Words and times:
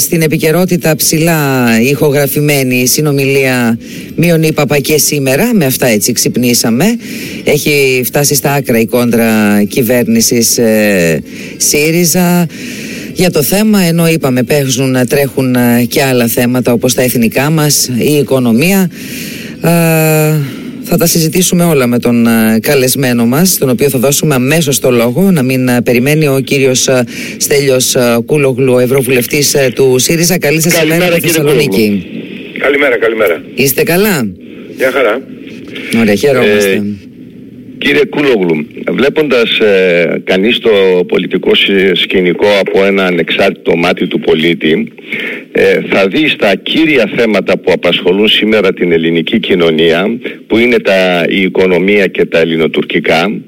Στην 0.00 0.22
επικαιρότητα 0.22 0.96
ψηλά 0.96 1.66
ηχογραφημένη 1.80 2.86
συνομιλία 2.86 3.78
Μιονή 4.16 4.52
Παπακέ 4.52 4.98
σήμερα, 4.98 5.54
με 5.54 5.64
αυτά 5.64 5.86
έτσι 5.86 6.12
ξυπνήσαμε. 6.12 6.84
Έχει 7.44 8.02
φτάσει 8.04 8.34
στα 8.34 8.52
άκρα 8.52 8.78
η 8.78 8.86
κόντρα 8.86 9.62
κυβέρνησης 9.68 10.58
ε, 10.58 11.22
ΣΥΡΙΖΑ 11.56 12.46
για 13.14 13.30
το 13.30 13.42
θέμα, 13.42 13.80
ενώ 13.80 14.08
είπαμε 14.08 14.42
παίζουν, 14.42 14.96
τρέχουν 15.08 15.56
και 15.88 16.02
άλλα 16.02 16.26
θέματα 16.26 16.72
όπως 16.72 16.94
τα 16.94 17.02
εθνικά 17.02 17.50
μας, 17.50 17.90
η 17.98 18.12
οικονομία. 18.12 18.90
Θα 20.82 20.96
τα 20.96 21.06
συζητήσουμε 21.06 21.64
όλα 21.64 21.86
με 21.86 21.98
τον 21.98 22.26
ε, 22.26 22.58
καλεσμένο 22.60 23.26
μας, 23.26 23.58
τον 23.58 23.68
οποίο 23.68 23.88
θα 23.88 23.98
δώσουμε 23.98 24.34
αμέσως 24.34 24.78
το 24.78 24.90
λόγο, 24.90 25.30
να 25.30 25.42
μην 25.42 25.68
ε, 25.68 25.82
περιμένει 25.82 26.28
ο 26.28 26.40
κύριος 26.44 26.88
ε, 26.88 27.04
Στέλιος 27.36 27.96
Κούλογλου, 28.26 28.78
Ευρωβουλευτής 28.78 29.56
του 29.74 29.98
ΣΥΡΙΖΑ. 29.98 30.38
Καλή 30.38 30.60
σας 30.60 30.82
ημέρα 30.82 31.10
στη 31.10 31.20
Θεσσαλονίκη. 31.20 32.06
Καλημέρα, 32.58 32.98
καλημέρα. 32.98 33.42
Είστε 33.54 33.82
καλά; 33.82 34.28
Γεια 34.76 34.90
χαρά. 34.90 35.20
Ωραία, 36.00 36.14
χαίρομαστε. 36.14 36.82
Κύριε 37.80 38.04
Κούλογλου, 38.04 38.66
βλέποντας 38.90 39.58
ε, 39.58 40.22
κανείς 40.24 40.58
το 40.58 40.70
πολιτικό 41.08 41.50
σκηνικό 41.92 42.46
από 42.60 42.84
ένα 42.84 43.04
ανεξάρτητο 43.04 43.76
μάτι 43.76 44.06
του 44.06 44.20
πολίτη, 44.20 44.92
ε, 45.52 45.80
θα 45.88 46.08
δει 46.08 46.28
στα 46.28 46.54
κύρια 46.54 47.10
θέματα 47.16 47.58
που 47.58 47.72
απασχολούν 47.72 48.28
σήμερα 48.28 48.72
την 48.72 48.92
ελληνική 48.92 49.38
κοινωνία, 49.38 50.18
που 50.46 50.58
είναι 50.58 50.78
τα, 50.78 51.24
η 51.28 51.40
οικονομία 51.40 52.06
και 52.06 52.24
τα 52.24 52.38
ελληνοτουρκικά, 52.38 53.40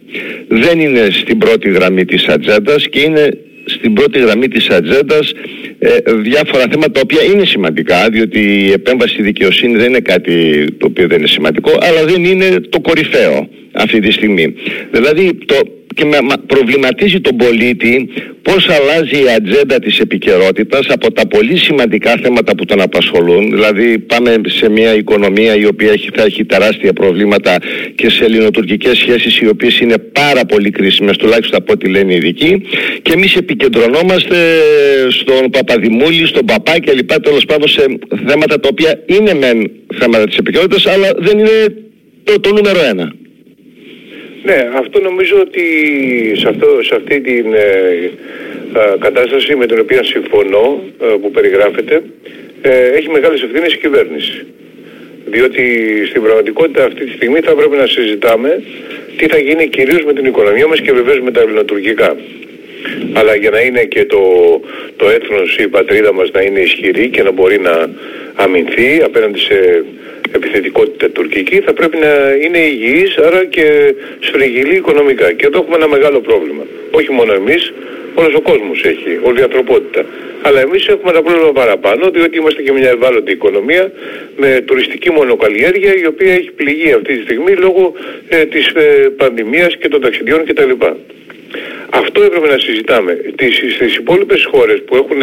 δεν 0.49 0.81
είναι 0.81 1.09
στην 1.11 1.39
πρώτη 1.39 1.71
γραμμή 1.71 2.05
της 2.05 2.27
ατζέντας 2.27 2.89
και 2.89 3.01
είναι 3.01 3.39
στην 3.65 3.93
πρώτη 3.93 4.19
γραμμή 4.19 4.49
της 4.49 4.71
ατζέντας 4.71 5.33
ε, 5.79 6.13
διάφορα 6.13 6.65
θέματα 6.71 6.91
τα 6.91 7.01
οποία 7.03 7.23
είναι 7.23 7.45
σημαντικά 7.45 8.09
διότι 8.09 8.41
η 8.41 8.71
επέμβαση 8.71 9.13
στη 9.13 9.23
δικαιοσύνη 9.23 9.77
δεν 9.77 9.89
είναι 9.89 10.01
κάτι 10.01 10.65
το 10.79 10.87
οποίο 10.87 11.07
δεν 11.07 11.19
είναι 11.19 11.29
σημαντικό 11.29 11.71
αλλά 11.81 12.05
δεν 12.05 12.25
είναι 12.25 12.61
το 12.61 12.81
κορυφαίο 12.81 13.49
αυτή 13.73 14.01
τη 14.01 14.13
στιγμή. 14.13 14.55
Δηλαδή 14.91 15.39
το, 15.47 15.57
και 15.95 16.05
προβληματίζει 16.47 17.21
τον 17.21 17.37
πολίτη 17.37 18.09
πώς 18.43 18.69
αλλάζει 18.69 19.17
η 19.25 19.29
ατζέντα 19.37 19.79
της 19.79 19.99
επικαιρότητας 19.99 20.87
από 20.89 21.13
τα 21.13 21.27
πολύ 21.27 21.57
σημαντικά 21.57 22.17
θέματα 22.23 22.55
που 22.55 22.65
τον 22.65 22.81
απασχολούν. 22.81 23.51
Δηλαδή 23.51 23.99
πάμε 23.99 24.41
σε 24.47 24.71
μια 24.71 24.95
οικονομία 24.95 25.57
η 25.57 25.67
οποία 25.67 25.93
έχει, 25.93 26.09
θα 26.15 26.23
έχει 26.23 26.45
τεράστια 26.45 26.93
προβλήματα 26.93 27.59
και 27.95 28.11
σε 28.11 28.25
ελληνοτουρκικές 28.25 28.99
σχέσεις 28.99 29.39
οι 29.39 29.49
οποίες 29.49 29.81
είναι 29.81 29.99
πάρα 29.99 30.45
πολύ 30.45 30.71
κρίσιμες 30.71 31.17
τουλάχιστον 31.17 31.59
από 31.63 31.73
ό,τι 31.73 31.89
λένε 31.89 32.13
οι 32.13 32.17
ειδικοί 32.17 32.63
και 33.03 33.13
εμείς 33.13 33.37
επικεντρωνόμαστε 33.37 34.37
στον 35.09 35.51
Παπαδημούλη, 35.51 36.27
στον 36.27 36.45
Παπά 36.45 36.79
και 36.79 36.93
λοιπά 36.93 37.21
τέλος 37.21 37.45
πάντων 37.45 37.69
σε 37.69 37.85
θέματα 38.27 38.61
τα 38.61 38.69
οποία 38.73 39.03
είναι 39.07 39.35
μεν 39.35 39.71
θέματα 39.99 40.25
της 40.25 40.37
επικαιρότητας 40.37 40.87
αλλά 40.87 41.13
δεν 41.17 41.39
είναι 41.39 41.75
το, 42.25 42.41
το 42.41 42.53
νούμερο 42.53 42.79
ένα. 42.91 43.13
Ναι, 44.43 44.69
αυτό 44.75 45.01
νομίζω 45.01 45.41
ότι 45.41 45.65
σε, 46.37 46.49
αυτό, 46.49 46.83
σε 46.83 46.95
αυτή 46.95 47.21
την 47.21 47.55
ε, 47.55 48.11
ε, 48.75 48.97
κατάσταση 48.99 49.57
με 49.57 49.67
την 49.67 49.79
οποία 49.81 50.05
συμφωνώ 50.05 50.83
ε, 51.01 51.07
που 51.21 51.31
περιγράφεται 51.31 52.03
έχει 52.95 53.09
μεγάλες 53.11 53.43
ευθύνες 53.43 53.73
η 53.73 53.79
κυβέρνηση. 53.79 54.47
Διότι 55.27 55.63
στην 56.09 56.23
πραγματικότητα 56.23 56.85
αυτή 56.85 57.05
τη 57.05 57.13
στιγμή 57.13 57.41
θα 57.41 57.55
πρέπει 57.55 57.77
να 57.77 57.87
συζητάμε 57.87 58.63
τι 59.17 59.27
θα 59.27 59.39
γίνει 59.39 59.69
κυρίως 59.69 60.05
με 60.05 60.13
την 60.13 60.25
οικονομία 60.25 60.67
μας 60.67 60.81
και 60.81 60.93
βεβαίως 60.93 61.21
με 61.21 61.31
τα 61.31 61.41
ελληνοτουρκικά. 61.41 62.17
Αλλά 63.13 63.35
για 63.35 63.51
να 63.51 63.61
είναι 63.61 63.85
και 63.85 64.05
το, 64.05 64.21
το 64.97 65.09
έθνος, 65.09 65.57
η 65.57 65.69
πατρίδα 65.69 66.13
μας 66.13 66.31
να 66.31 66.43
είναι 66.43 66.61
ισχυρή 66.61 67.09
και 67.09 67.23
να 67.23 67.31
μπορεί 67.31 67.59
να 67.59 67.91
αμυνθεί 68.35 69.03
απέναντι 69.05 69.39
σε 69.39 69.85
επιθετικότητα 70.35 71.11
τουρκική 71.11 71.61
θα 71.61 71.73
πρέπει 71.73 71.97
να 71.97 72.13
είναι 72.45 72.59
υγιής 72.59 73.17
άρα 73.17 73.45
και 73.45 73.95
σφριγγυλή 74.21 74.75
οικονομικά. 74.75 75.33
Και 75.33 75.47
εδώ 75.47 75.59
έχουμε 75.59 75.77
ένα 75.77 75.89
μεγάλο 75.89 76.21
πρόβλημα. 76.21 76.63
Όχι 76.91 77.13
μόνο 77.13 77.33
εμείς, 77.33 77.73
όλος 78.15 78.35
ο 78.35 78.41
κόσμος 78.41 78.85
έχει, 78.85 79.19
όλη 79.23 79.41
η 79.41 79.43
ανθρωπότητα. 79.43 80.05
Αλλά 80.43 80.61
εμείς 80.61 80.87
έχουμε 80.87 81.11
ένα 81.11 81.23
πρόβλημα 81.23 81.53
παραπάνω, 81.53 82.11
διότι 82.11 82.39
είμαστε 82.39 82.63
και 82.63 82.73
μια 82.73 82.89
ευάλωτη 82.89 83.33
οικονομία 83.33 83.93
με 84.37 84.63
τουριστική 84.67 85.11
μονοκαλλιέργεια 85.11 85.95
η 85.97 86.07
οποία 86.07 86.33
έχει 86.35 86.51
πληγεί 86.51 86.93
αυτή 86.93 87.17
τη 87.17 87.23
στιγμή 87.23 87.53
λόγω 87.57 87.93
ε, 88.29 88.45
της 88.45 88.67
ε, 88.67 88.83
πανδημίας 89.17 89.77
και 89.77 89.89
των 89.89 90.01
ταξιδιών 90.01 90.45
κτλ. 90.45 90.71
Αυτό 91.91 92.23
έπρεπε 92.23 92.49
να 92.49 92.59
συζητάμε. 92.59 93.13
Τις, 93.37 93.55
στις 93.75 93.97
υπόλοιπες 93.97 94.45
χώρες 94.45 94.83
που 94.87 94.97
έχουν 94.97 95.23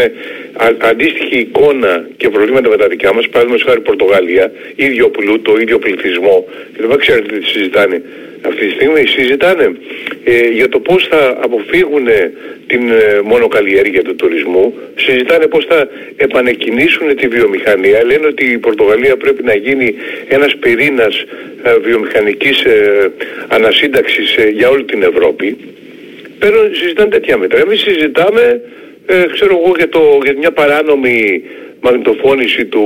αντίστοιχη 0.77 1.37
εικόνα 1.39 2.07
και 2.17 2.29
προβλήματα 2.29 2.69
με 2.69 2.77
τα 2.77 2.87
δικιά 2.87 3.13
μας, 3.13 3.29
παράδειγμα 3.29 3.59
χάρη 3.65 3.79
Πορτογαλία, 3.79 4.51
ίδιο 4.75 5.09
πλούτο, 5.09 5.59
ίδιο 5.59 5.79
πληθυσμό, 5.79 6.47
και 6.75 6.87
δεν 6.87 6.97
ξέρετε 6.97 7.37
τι 7.37 7.45
συζητάνε 7.45 8.01
αυτή 8.41 8.65
τη 8.65 8.71
στιγμή, 8.71 9.07
συζητάνε 9.07 9.75
ε, 10.23 10.47
για 10.49 10.69
το 10.69 10.79
πώς 10.79 11.07
θα 11.07 11.37
αποφύγουν 11.41 12.07
την 12.67 12.91
ε, 12.91 13.21
μονοκαλλιέργεια 13.23 14.01
του 14.01 14.15
τουρισμού, 14.15 14.73
συζητάνε 14.95 15.47
πώς 15.47 15.65
θα 15.65 15.87
επανεκκινήσουν 16.17 17.15
τη 17.15 17.27
βιομηχανία, 17.27 18.05
λένε 18.05 18.25
ότι 18.27 18.45
η 18.45 18.57
Πορτογαλία 18.57 19.17
πρέπει 19.17 19.43
να 19.43 19.55
γίνει 19.55 19.95
ένας 20.27 20.55
πυρήνας 20.55 21.25
ε, 21.63 21.77
βιομηχανικής 21.77 22.63
ε, 22.63 23.11
ανασύνταξης 23.47 24.35
ε, 24.37 24.49
για 24.49 24.69
όλη 24.69 24.83
την 24.83 25.03
Ευρώπη. 25.03 25.57
Παίρνουν, 26.39 26.75
συζητάνε 26.75 27.09
τέτοια 27.09 27.37
μέτρα. 27.37 27.59
Εμείς 27.59 27.81
συζητάμε, 27.81 28.61
ε, 29.05 29.25
ξέρω 29.31 29.61
εγώ, 29.63 29.73
για, 29.77 29.89
το, 29.89 30.19
για 30.23 30.33
μια 30.37 30.51
παράνομη 30.51 31.43
μαγνητοφώνηση 31.81 32.65
του 32.65 32.85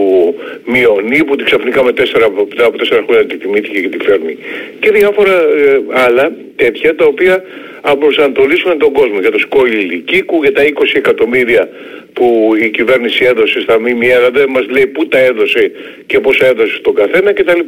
Μιονί 0.65 1.23
που 1.23 1.35
την 1.35 1.45
ξαφνικά 1.45 1.83
με 1.83 1.93
τέσσερα, 1.93 2.25
από 2.65 2.77
τέσσερα 2.77 3.03
χρόνια 3.07 3.25
τη 3.25 3.37
τιμήθηκε 3.37 3.79
και 3.79 3.97
τη 3.97 4.05
φέρνει. 4.05 4.37
Και 4.79 4.91
διάφορα 4.91 5.33
ε, 5.33 5.81
άλλα 5.91 6.31
τέτοια 6.55 6.95
τα 6.95 7.05
οποία 7.05 7.43
απροσανατολίσουν 7.81 8.77
τον 8.77 8.93
κόσμο 8.93 9.19
για 9.19 9.31
το 9.31 9.37
σκόιλ 9.37 9.73
ηλικίκου, 9.73 10.41
για 10.41 10.53
τα 10.53 10.61
20 10.63 10.67
εκατομμύρια 10.93 11.69
που 12.13 12.53
η 12.61 12.69
κυβέρνηση 12.69 13.25
έδωσε 13.25 13.61
στα 13.61 13.79
ΜΜΕ, 13.79 14.13
αλλά 14.15 14.29
δεν 14.31 14.49
μας 14.49 14.65
λέει 14.69 14.87
πού 14.87 15.07
τα 15.07 15.19
έδωσε 15.19 15.71
και 16.05 16.19
πώς 16.19 16.39
έδωσε 16.39 16.75
στον 16.75 16.93
καθένα 16.93 17.33
κτλ. 17.33 17.59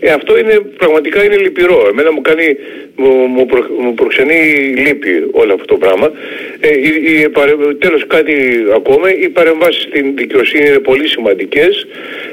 Ε, 0.00 0.10
αυτό 0.10 0.38
είναι, 0.38 0.60
πραγματικά 0.76 1.24
είναι 1.24 1.36
λυπηρό. 1.36 1.86
Εμένα 1.90 2.12
μου 2.12 2.20
κάνει, 2.20 2.56
μου, 2.96 3.10
μου, 3.10 3.46
προ, 3.46 3.66
μου 3.78 3.94
προξενεί 3.94 4.40
λύπη 4.76 5.10
όλο 5.30 5.52
αυτό 5.52 5.66
το 5.66 5.76
πράγμα. 5.76 6.12
Ε, 6.60 6.68
η, 6.68 6.90
η, 7.12 7.30
τέλος 7.78 8.06
κάτι 8.06 8.34
ακόμα, 8.74 9.14
οι 9.14 9.28
παρεμβάσεις 9.28 9.82
στην 9.82 10.16
δικαιοσύνη 10.16 10.45
είναι 10.52 10.78
πολύ 10.78 11.08
σημαντικές, 11.08 11.86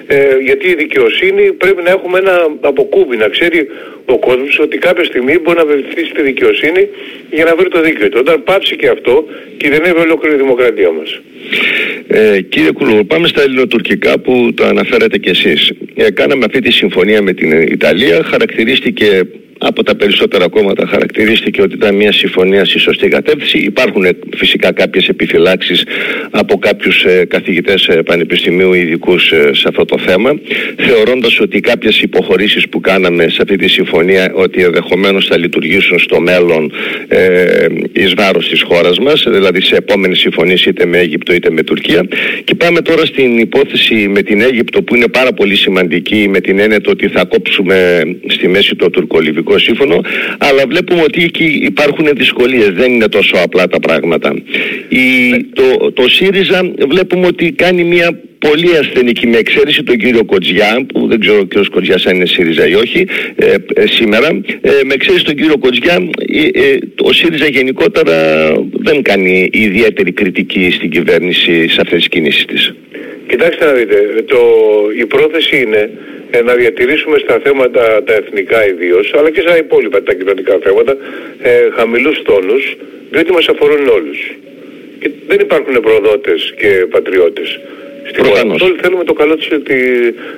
ε, 0.08 0.38
γιατί 0.44 0.68
η 0.68 0.76
δικαιοσύνη 0.76 1.52
πρέπει 1.52 1.82
να 1.84 1.90
έχουμε 1.90 2.20
ένα 2.20 2.36
αποκούμπι, 2.62 3.18
να 3.18 3.28
ξέρει 3.28 3.68
ο 4.06 4.20
κόσμος 4.20 4.60
ότι 4.60 4.78
κάποια 4.78 5.04
στιγμή 5.04 5.40
μπορεί 5.40 5.58
να 5.58 5.66
βεβαιωθεί 5.66 6.06
στη 6.06 6.22
δικαιοσύνη 6.22 6.88
για 7.32 7.46
να 7.46 7.56
βρει 7.56 7.70
το 7.70 7.82
δίκαιο 7.82 8.10
του. 8.10 8.18
Όταν 8.20 8.44
πάψει 8.44 8.76
και 8.76 8.88
αυτό, 8.88 9.26
κινδυνεύει 9.58 10.00
ολόκληρη 10.00 10.36
η 10.36 10.38
δημοκρατία 10.38 10.92
μας. 10.92 11.22
Ε, 12.08 12.42
κύριε 12.42 12.72
Κουλού, 12.72 13.06
πάμε 13.06 13.28
στα 13.28 13.42
ελληνοτουρκικά 13.42 14.20
που 14.20 14.54
το 14.56 14.66
αναφέρατε 14.66 15.18
κι 15.18 15.30
εσείς. 15.30 15.72
Ε, 15.96 16.12
κάναμε 16.12 16.46
αυτή 16.46 16.60
τη 16.60 16.72
συμφωνία 16.72 17.22
με 17.22 17.34
την 17.34 17.52
Ιταλία, 17.52 18.24
χαρακτηρίστηκε 18.24 19.22
από 19.58 19.84
τα 19.84 19.96
περισσότερα 19.96 20.48
κόμματα 20.48 20.86
χαρακτηρίστηκε 20.86 21.62
ότι 21.62 21.76
ήταν 21.76 21.96
μια 21.96 22.12
συμφωνία 22.12 22.66
στη 22.66 22.80
σωστή 22.80 23.08
κατεύθυνση. 23.08 23.58
Υπάρχουν 23.58 24.06
φυσικά 24.36 24.72
κάποιες 24.72 25.08
επιφυλάξεις 25.08 25.84
από 26.32 26.58
κάποιους 26.58 27.04
ε, 27.04 27.26
καθηγητές 27.26 27.88
ε, 27.88 28.02
πανεπιστημίου 28.02 28.74
ειδικούς 28.74 29.32
ε, 29.32 29.50
σε 29.54 29.68
αυτό 29.68 29.86
το 29.86 29.98
θέμα, 29.98 30.40
θεωρώντας 30.78 31.40
ότι 31.40 31.60
κάποιες 31.60 32.02
υποχωρήσεις 32.02 32.70
που 32.70 32.80
κάναμε 32.80 33.30
σε 33.30 33.42
αυτή 33.42 33.56
τη 33.56 33.68
συμφωνία 33.68 34.32
ότι 34.34 34.64
ενδεχομένως 34.64 35.28
θα 35.28 35.38
λειτουργήσουν 35.38 36.00
στο 36.00 36.20
μέλλον 36.20 36.72
ε, 37.08 37.66
εις 37.92 38.14
βάρος 38.14 38.50
της 38.50 38.62
χώρας 38.62 39.00
μας, 39.00 39.26
δηλαδή 39.28 39.62
σε 39.62 39.76
επόμενες 39.76 40.20
συμφωνίες 40.20 40.66
είτε 40.66 40.86
με 40.86 40.98
Αίγυπτο 40.98 41.34
είτε 41.34 41.50
με 41.52 41.64
Τουρκία. 41.64 42.08
Και 42.44 42.56
πάμε 42.56 42.82
τώρα 42.82 43.06
στην 43.06 43.38
υπόθεση 43.38 43.96
με 44.08 44.22
την 44.22 44.42
Αίγυπτο 44.42 44.82
που 44.82 44.96
είναι 44.96 45.08
πάρα 45.08 45.34
πολύ 45.34 45.56
σημαντική 45.56 46.28
με 46.30 46.40
την 46.40 46.60
έννοια 46.60 46.80
ότι 46.86 47.08
θα 47.08 47.26
κόψουμε 47.26 48.02
στη 48.28 48.48
μέση 48.48 48.76
το 48.76 48.90
τουρκολιβικό 48.90 49.43
σύμφωνο, 49.58 50.02
αλλά 50.38 50.64
βλέπουμε 50.68 51.02
ότι 51.02 51.24
εκεί 51.24 51.60
υπάρχουν 51.64 52.08
δυσκολίες, 52.16 52.70
δεν 52.70 52.92
είναι 52.92 53.08
τόσο 53.08 53.36
απλά 53.44 53.68
τα 53.68 53.80
πράγματα. 53.80 54.34
Η, 54.90 55.06
το, 55.54 55.92
το 55.92 56.10
ΣΥΡΙΖΑ 56.10 56.72
βλέπουμε 56.88 57.26
ότι 57.26 57.52
κάνει 57.52 57.84
μια 57.84 58.20
πολύ 58.48 58.78
ασθενική 58.78 59.28
με 59.28 59.38
εξαίρεση 59.38 59.84
τον 59.84 59.98
κύριο 59.98 60.24
Κοτζιά, 60.26 60.86
που 60.94 61.08
δεν 61.08 61.20
ξέρω 61.20 61.40
ο 61.40 61.44
κύριος 61.44 61.70
Κοτζιάς 61.70 62.06
αν 62.06 62.16
είναι 62.16 62.26
ΣΥΡΙΖΑ 62.26 62.68
ή 62.68 62.74
όχι 62.74 63.08
ε, 63.36 63.56
ε, 63.74 63.88
σήμερα, 63.88 64.28
ε, 64.62 64.70
με 64.86 64.94
εξαίρεση 64.94 65.26
τον 65.26 65.36
κύριο 65.36 65.58
Κοτζιά, 65.58 66.10
ο 67.04 67.12
ΣΥΡΙΖΑ 67.14 67.48
γενικότερα 67.48 68.16
δεν 68.72 69.02
κάνει 69.02 69.50
ιδιαίτερη 69.52 70.12
κριτική 70.12 70.72
στην 70.72 70.90
κυβέρνηση 70.90 71.68
σε 71.68 71.82
αυτές 71.82 71.98
τις 71.98 72.08
κινήσεις 72.08 72.46
της. 72.46 72.74
Κοιτάξτε 73.28 73.66
να 73.66 73.72
δείτε, 73.72 74.24
το, 74.26 74.40
η 74.98 75.06
πρόθεση 75.06 75.62
είναι 75.62 75.92
ε, 76.32 76.42
να 76.42 76.54
διατηρήσουμε 76.54 77.18
στα 77.18 77.40
θέματα 77.44 78.04
τα 78.04 78.14
εθνικά 78.14 78.68
ιδίως, 78.68 79.14
αλλά 79.18 79.30
και 79.30 79.42
στα 79.42 79.58
υπόλοιπα 79.58 80.04
τα 80.04 80.14
κοινωνικά 80.14 80.58
θέματα, 80.64 80.98
ε, 81.42 81.70
χαμηλούς 81.76 82.22
τόνους, 82.22 82.76
διότι 83.12 83.32
μας 83.32 83.48
αφορούν 83.48 83.88
όλους. 83.88 84.20
Και 85.00 85.10
δεν 85.28 85.40
υπάρχουν 85.40 85.80
προδότες 85.80 86.54
και 86.58 86.86
πατριώτες. 86.90 87.60
Στην 88.10 88.26
χώρα 88.26 88.46
μας. 88.46 88.62
Όλοι 88.62 88.78
θέλουμε 88.82 89.04
το 89.04 89.14
καλό 89.14 89.36
της, 89.36 89.48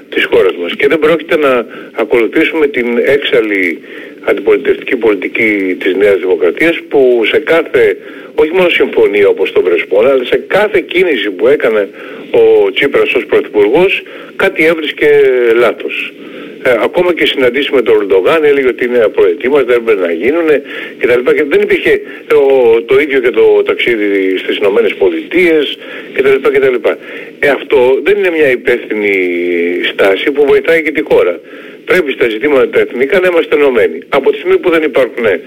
της 0.09 0.23
χώρας 0.25 0.55
μας 0.61 0.75
και 0.75 0.87
δεν 0.87 0.99
πρόκειται 0.99 1.37
να 1.37 1.65
ακολουθήσουμε 1.91 2.67
την 2.67 2.87
έξαλλη 3.05 3.79
αντιπολιτευτική 4.21 4.95
πολιτική 4.95 5.75
της 5.79 5.95
Νέας 5.95 6.19
Δημοκρατίας 6.19 6.79
που 6.89 7.21
σε 7.25 7.39
κάθε, 7.39 7.97
όχι 8.35 8.51
μόνο 8.53 8.69
συμφωνία 8.69 9.27
όπως 9.27 9.51
το 9.51 9.61
Βρεσπόνα, 9.61 10.09
αλλά 10.09 10.23
σε 10.25 10.43
κάθε 10.47 10.79
κίνηση 10.79 11.29
που 11.29 11.47
έκανε 11.47 11.89
ο 12.31 12.71
Τσίπρας 12.71 13.13
ως 13.13 13.25
Πρωθυπουργός 13.25 14.03
κάτι 14.35 14.65
έβρισκε 14.65 15.09
λάθος. 15.55 16.13
Ε, 16.67 16.75
ακόμα 16.81 17.13
και 17.13 17.25
συναντήσεις 17.25 17.69
με 17.69 17.81
τον 17.81 17.97
Ροντογάν 17.97 18.43
έλεγε 18.43 18.67
ότι 18.67 18.85
είναι 18.85 18.99
απροετοίμαστο, 18.99 19.65
δεν 19.65 19.83
πρέπει 19.83 20.01
να 20.01 20.11
γίνουν 20.11 20.47
κτλ. 20.99 21.31
Και 21.35 21.43
δεν 21.43 21.61
υπήρχε 21.61 22.01
το, 22.27 22.39
το 22.85 22.99
ίδιο 22.99 23.19
και 23.19 23.29
το 23.29 23.63
ταξίδι 23.65 24.37
στις 24.37 24.57
Ηνωμένες 24.57 24.93
Πολιτείες 24.93 25.77
κτλ. 26.13 26.35
κτλ. 26.41 26.75
Ε, 27.39 27.49
αυτό 27.49 27.99
δεν 28.03 28.17
είναι 28.17 28.29
μια 28.29 28.49
υπεύθυνη 28.51 29.15
στάση 29.91 30.31
που 30.31 30.45
βοηθάει 30.45 30.81
και 30.83 30.91
τη 30.91 31.01
χώρα. 31.01 31.39
Πρέπει 31.85 32.11
στα 32.11 32.29
ζητήματα 32.29 32.69
τα 32.69 32.79
εθνικά 32.79 33.19
να 33.19 33.27
είμαστε 33.27 33.55
ενωμένοι. 33.55 33.99
Από 34.09 34.31
τη 34.31 34.37
στιγμή 34.37 34.57
που 34.57 34.69
δεν 34.69 34.83
υπάρχουν 34.83 35.25
ε, 35.25 35.39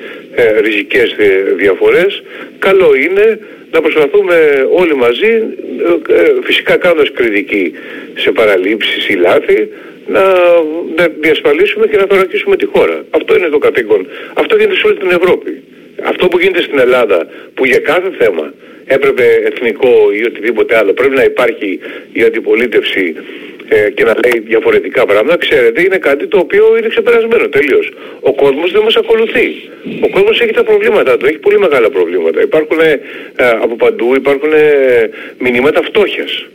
ριζικές 0.61 1.11
ε, 1.19 1.55
διαφορές, 1.57 2.23
καλό 2.59 2.95
είναι 2.95 3.39
να 3.71 3.81
προσπαθούμε 3.81 4.69
όλοι 4.71 4.95
μαζί, 4.97 5.33
ε, 6.09 6.15
ε, 6.15 6.35
φυσικά 6.43 6.77
κάνοντας 6.77 7.11
κριτική 7.13 7.73
σε 8.15 8.31
παραλήψεις 8.33 9.09
ή 9.09 9.13
λάθη, 9.15 9.69
να, 10.07 10.23
να 10.97 11.09
διασφαλίσουμε 11.21 11.87
και 11.87 11.97
να 11.97 12.07
θωρακίσουμε 12.09 12.57
τη 12.57 12.67
χώρα. 12.67 13.05
Αυτό 13.11 13.37
είναι 13.37 13.49
το 13.49 13.59
καθήκον. 13.59 14.07
Αυτό 14.35 14.57
γίνεται 14.57 14.77
σε 14.77 14.87
όλη 14.87 14.97
την 14.97 15.11
Ευρώπη. 15.11 15.63
Αυτό 16.03 16.29
που 16.29 16.39
γίνεται 16.39 16.63
στην 16.63 16.79
Ελλάδα, 16.79 17.27
που 17.55 17.67
για 17.67 17.79
κάθε 17.79 18.11
θέμα 18.19 18.53
έπρεπε 18.89 19.25
εθνικό 19.45 19.95
ή 20.19 20.25
οτιδήποτε 20.27 20.77
άλλο, 20.77 20.93
πρέπει 20.93 21.15
να 21.15 21.25
υπάρχει 21.25 21.79
η 22.13 22.23
αντιπολίτευση 22.23 23.15
ε, 23.69 23.91
και 23.91 24.05
να 24.05 24.15
λέει 24.25 24.43
διαφορετικά 24.47 25.07
πράγματα, 25.07 25.37
ξέρετε, 25.37 25.83
είναι 25.83 25.99
κάτι 25.99 26.27
το 26.27 26.39
οποίο 26.39 26.77
είναι 26.79 26.89
ξεπερασμένο 26.89 27.49
τελείως. 27.49 27.93
Ο 28.21 28.35
κόσμος 28.35 28.73
δεν 28.73 28.83
μας 28.83 28.97
ακολουθεί. 28.97 29.49
Ο 30.01 30.09
κόσμος 30.09 30.41
έχει 30.41 30.53
τα 30.53 30.65
προβλήματα 30.65 31.17
του, 31.17 31.27
έχει 31.27 31.39
πολύ 31.39 31.59
μεγάλα 31.59 31.91
προβλήματα. 31.91 32.41
Υπάρχουν 32.41 32.81
ε, 32.81 33.01
από 33.37 33.77
παντού, 33.77 34.15
υπάρχουν 34.15 34.53
ε, 34.53 35.11
μηνύματα 35.39 35.83
φτώχειας. 35.83 36.47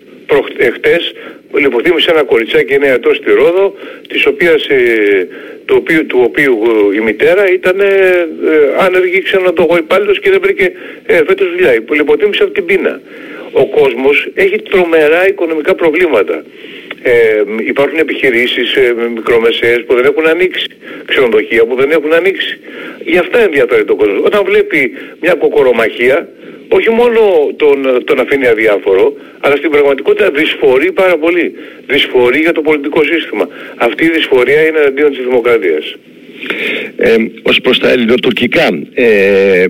Εχθές 0.57 1.13
λιποθύμησε 1.53 2.11
ένα 2.11 2.23
κοριτσάκι 2.23 2.75
9 2.79 2.83
ετών 2.83 3.15
στη 3.15 3.31
Ρόδο, 3.31 3.75
της 4.07 4.25
οποίας, 4.25 4.65
ε, 4.67 5.27
του, 5.65 5.75
οποίου, 5.79 6.05
του 6.05 6.19
οποίου 6.23 6.57
η 6.95 6.99
μητέρα 6.99 7.51
ήταν 7.51 7.79
ε, 7.79 8.27
άνεργη 8.79 9.21
ξενοδοχοϊπάλληλος 9.21 10.19
και 10.19 10.29
δεν 10.29 10.39
βρήκε 10.41 10.71
ε, 11.05 11.15
φέτος 11.15 11.49
δουλειά. 11.49 11.71
Λιποθύμησε 11.91 12.43
από 12.43 12.51
την 12.51 12.65
πείνα. 12.65 13.01
Ο 13.51 13.65
κόσμος 13.65 14.27
έχει 14.33 14.61
τρομερά 14.61 15.27
οικονομικά 15.27 15.75
προβλήματα. 15.75 16.43
Ε, 17.05 17.43
υπάρχουν 17.65 17.97
επιχειρήσεις 17.97 18.75
ε, 18.75 18.93
μικρομεσαίες 19.13 19.83
που 19.85 19.95
δεν 19.95 20.05
έχουν 20.05 20.27
ανοίξει, 20.27 20.65
ξενοδοχεία 21.05 21.65
που 21.65 21.75
δεν 21.75 21.91
έχουν 21.91 22.13
ανοίξει. 22.13 22.59
Γι' 23.05 23.17
αυτά 23.17 23.39
ενδιαφέρει 23.39 23.85
τον 23.85 23.97
κόσμος. 23.97 24.21
Όταν 24.25 24.43
βλέπει 24.45 24.91
μια 25.21 25.33
κοκορομαχία, 25.33 26.27
όχι 26.77 26.89
μόνο 26.89 27.19
τον, 27.55 28.03
τον 28.05 28.19
αφήνει 28.19 28.47
αδιάφορο, 28.47 29.13
αλλά 29.39 29.55
στην 29.55 29.69
πραγματικότητα 29.69 30.31
δυσφορεί 30.31 30.91
πάρα 30.91 31.17
πολύ. 31.17 31.53
Δυσφορεί 31.87 32.39
για 32.39 32.51
το 32.51 32.61
πολιτικό 32.61 33.03
σύστημα. 33.03 33.47
Αυτή 33.75 34.05
η 34.05 34.09
δυσφορία 34.09 34.61
είναι 34.67 34.79
αντίον 34.87 35.09
της 35.09 35.23
δημοκρατίας. 35.23 35.95
Ε, 36.97 37.15
ως 37.43 37.59
προς 37.61 37.79
τα 37.79 37.89
ελληνοτουρκικά, 37.91 38.67
ε, 38.93 39.65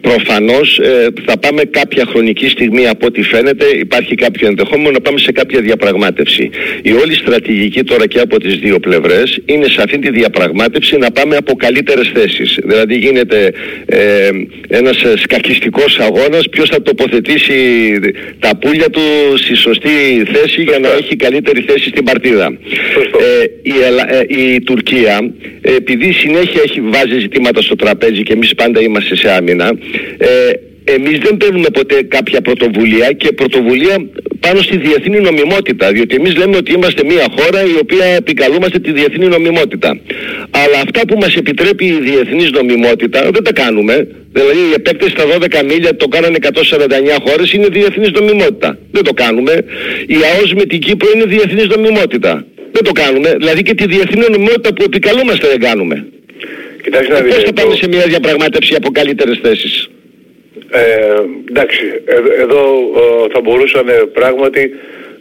Προφανώς 0.00 0.78
ε, 0.78 1.06
θα 1.26 1.38
πάμε 1.38 1.62
κάποια 1.62 2.04
χρονική 2.08 2.48
στιγμή 2.48 2.88
από 2.88 3.06
ό,τι 3.06 3.22
φαίνεται 3.22 3.64
υπάρχει 3.78 4.14
κάποιο 4.14 4.48
ενδεχόμενο 4.48 4.90
να 4.90 5.00
πάμε 5.00 5.18
σε 5.18 5.32
κάποια 5.32 5.60
διαπραγμάτευση. 5.60 6.50
Η 6.82 6.92
όλη 6.92 7.14
στρατηγική 7.14 7.84
τώρα 7.84 8.06
και 8.06 8.20
από 8.20 8.40
τις 8.40 8.54
δύο 8.54 8.78
πλευρές 8.80 9.38
είναι 9.44 9.68
σε 9.68 9.82
αυτή 9.82 9.98
τη 9.98 10.10
διαπραγμάτευση 10.10 10.96
να 10.96 11.10
πάμε 11.10 11.36
από 11.36 11.54
καλύτερες 11.54 12.10
θέσεις. 12.14 12.58
Δηλαδή 12.64 12.96
γίνεται 12.96 13.52
ε, 13.86 14.30
ένας 14.68 15.04
σκακιστικός 15.16 15.98
αγώνας 15.98 16.48
ποιος 16.50 16.68
θα 16.68 16.82
τοποθετήσει 16.82 17.54
τα 18.38 18.56
πουλια 18.56 18.90
του 18.90 19.00
στη 19.36 19.54
σωστή 19.54 20.22
θέση 20.32 20.62
για 20.62 20.78
να 20.78 20.88
έχει 20.88 21.16
καλύτερη 21.16 21.64
θέση 21.68 21.88
στην 21.88 22.04
παρτίδα. 22.04 22.46
Ε, 23.20 23.44
η, 23.62 23.72
ε, 24.08 24.42
η 24.42 24.60
Τουρκία 24.60 25.30
επειδή 25.62 26.12
συνέχεια 26.12 26.60
έχει 26.64 26.80
βάζει 26.80 27.18
ζητήματα 27.18 27.62
στο 27.62 27.76
τραπέζι 27.76 28.22
και 28.22 28.32
εμείς 28.32 28.54
πάντα 28.54 28.80
είμαστε 28.80 29.16
σε 29.16 29.30
άμυνα 29.30 29.72
ε, 30.18 30.28
εμείς 30.84 31.18
δεν 31.18 31.36
παίρνουμε 31.36 31.68
ποτέ 31.72 32.02
κάποια 32.02 32.40
πρωτοβουλία 32.40 33.12
και 33.12 33.32
πρωτοβουλία 33.32 33.96
πάνω 34.40 34.60
στη 34.60 34.76
διεθνή 34.76 35.20
νομιμότητα 35.20 35.92
διότι 35.92 36.14
εμείς 36.14 36.36
λέμε 36.36 36.56
ότι 36.56 36.72
είμαστε 36.72 37.04
μια 37.04 37.26
χώρα 37.36 37.60
η 37.62 37.76
οποία 37.82 38.04
επικαλούμαστε 38.04 38.78
τη 38.78 38.92
διεθνή 38.92 39.26
νομιμότητα. 39.26 40.00
Αλλά 40.50 40.78
αυτά 40.84 41.00
που 41.08 41.18
μας 41.18 41.34
επιτρέπει 41.36 41.84
η 41.84 41.98
διεθνής 42.00 42.50
νομιμότητα 42.50 43.30
δεν 43.32 43.42
τα 43.42 43.52
κάνουμε. 43.52 43.94
Δηλαδή 44.32 44.58
η 44.70 44.72
επέκταση 44.74 45.10
στα 45.10 45.24
12 45.24 45.64
μίλια 45.68 45.96
το 45.96 46.08
κάνανε 46.08 46.36
149 46.42 46.48
χώρες 47.26 47.52
είναι 47.52 47.66
διεθνής 47.66 48.10
νομιμότητα. 48.10 48.78
Δεν 48.90 49.04
το 49.04 49.12
κάνουμε. 49.12 49.52
Η 50.06 50.16
ΑΟΣ 50.34 50.54
με 50.54 50.64
την 50.64 50.80
Κύπρο 50.80 51.08
είναι 51.14 51.24
διεθνής 51.24 51.66
νομιμότητα. 51.66 52.46
Δεν 52.72 52.84
το 52.84 52.92
κάνουμε. 52.92 53.34
Δηλαδή 53.38 53.62
και 53.62 53.74
τη 53.74 53.86
διεθνή 53.86 54.24
νομιμότητα 54.30 54.72
που 54.72 54.82
επικαλούμαστε 54.82 55.48
δεν 55.48 55.60
κάνουμε 55.60 56.06
Κοιτάξτε 56.82 57.12
να 57.12 57.22
Πώς 57.22 57.44
θα 57.44 57.52
πάμε 57.52 57.74
σε 57.74 57.88
μια 57.88 58.06
διαπραγμάτευση 58.06 58.74
από 58.74 58.90
καλύτερες 58.90 59.38
θέσεις; 59.42 59.88
Ε, 60.70 60.80
εντάξει, 61.48 61.84
ε, 62.04 62.42
εδώ 62.42 62.60
ε, 62.96 63.32
θα 63.32 63.40
μπορούσαν 63.40 63.86
πράγματι 64.12 64.70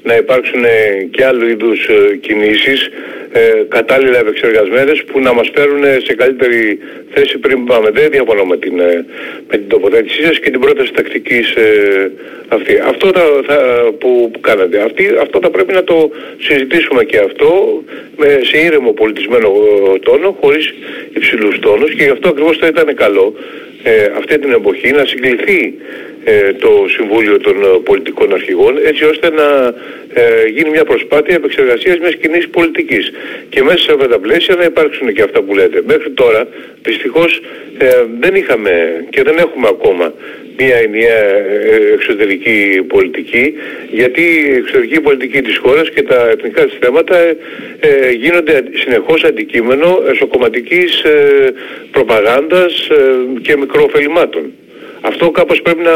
να 0.03 0.15
υπάρξουν 0.15 0.63
και 1.11 1.25
άλλου 1.25 1.47
είδους 1.47 1.87
ε, 1.87 2.15
κινήσεις 2.15 2.89
ε, 3.31 3.63
κατάλληλα 3.67 4.17
επεξεργασμένες 4.17 5.03
που 5.03 5.19
να 5.19 5.33
μας 5.33 5.51
φέρουν 5.53 5.83
σε 6.03 6.13
καλύτερη 6.15 6.79
θέση 7.13 7.37
πριν 7.37 7.65
πάμε. 7.65 7.89
Δεν 7.89 8.09
διαφωνώ 8.11 8.45
με 8.45 8.57
την, 8.57 8.79
ε, 8.79 9.05
με 9.49 9.57
την 9.57 9.67
τοποθέτησή 9.67 10.23
σας 10.23 10.39
και 10.39 10.49
την 10.49 10.59
πρόταση 10.59 10.91
τακτικής 10.93 11.55
ε, 11.55 12.11
αυτή. 12.47 12.79
Αυτό 12.87 13.11
θα, 13.15 13.23
θα, 13.47 13.57
που, 13.99 14.29
που 14.33 14.39
κάνατε. 14.39 14.81
Αυτή, 14.81 15.07
αυτό 15.21 15.39
θα 15.41 15.49
πρέπει 15.49 15.73
να 15.73 15.83
το 15.83 16.11
συζητήσουμε 16.39 17.03
και 17.03 17.17
αυτό 17.17 17.81
με, 18.17 18.39
σε 18.43 18.57
ήρεμο 18.57 18.91
πολιτισμένο 18.91 19.49
τόνο, 20.03 20.37
χωρίς 20.41 20.73
υψηλούς 21.13 21.59
τόνους 21.59 21.95
και 21.95 22.03
γι' 22.03 22.09
αυτό 22.09 22.29
ακριβώς 22.29 22.57
θα 22.57 22.67
ήταν 22.67 22.95
καλό 22.95 23.33
ε, 23.83 24.11
αυτή 24.17 24.39
την 24.39 24.51
εποχή 24.51 24.91
να 24.91 25.05
συγκληθεί 25.05 25.73
ε, 26.18 26.18
το 26.59 26.85
Συμβούλιο 26.89 27.37
των 27.39 27.63
ε, 27.63 27.67
Πολιτικών 27.83 28.33
Αρχηγών 28.33 28.77
έτσι 28.85 29.03
ώστε 29.03 29.29
να 29.31 29.73
ε, 30.13 30.47
γίνει 30.55 30.69
μια 30.69 30.83
προσπάθεια 30.83 31.35
επεξεργασίας 31.35 31.97
μιας 31.99 32.15
κοινής 32.15 32.47
πολιτικής 32.49 33.11
και 33.49 33.63
μέσα 33.63 33.77
σε 33.77 33.91
αυτά 33.91 34.07
τα 34.07 34.19
πλαίσια 34.19 34.55
να 34.55 34.63
υπάρξουν 34.63 35.13
και 35.13 35.21
αυτά 35.21 35.41
που 35.41 35.53
λέτε. 35.53 35.81
Μέχρι 35.85 36.09
τώρα 36.11 36.47
δυστυχώς 36.81 37.41
δεν 38.19 38.35
είχαμε 38.35 39.05
και 39.09 39.23
δεν 39.23 39.37
έχουμε 39.37 39.67
ακόμα 39.67 40.13
μια 40.57 40.75
ενιαία 40.75 41.25
εξωτερική 41.93 42.83
πολιτική 42.87 43.53
γιατί 43.91 44.21
η 44.21 44.55
εξωτερική 44.55 45.01
πολιτική 45.01 45.41
της 45.41 45.57
χώρας 45.57 45.89
και 45.89 46.03
τα 46.03 46.29
εθνικά 46.29 46.65
της 46.65 46.77
θέματα 46.79 47.17
ε, 47.79 48.11
γίνονται 48.11 48.63
συνεχώς 48.73 49.23
αντικείμενο 49.23 50.03
εσωκομματικής 50.11 51.03
ε, 51.03 51.53
προπαγάνδας 51.91 52.87
και 53.41 53.57
μικροοφελημάτων. 53.57 54.51
Αυτό 55.01 55.31
κάπως 55.31 55.61
πρέπει 55.61 55.81
να, 55.81 55.91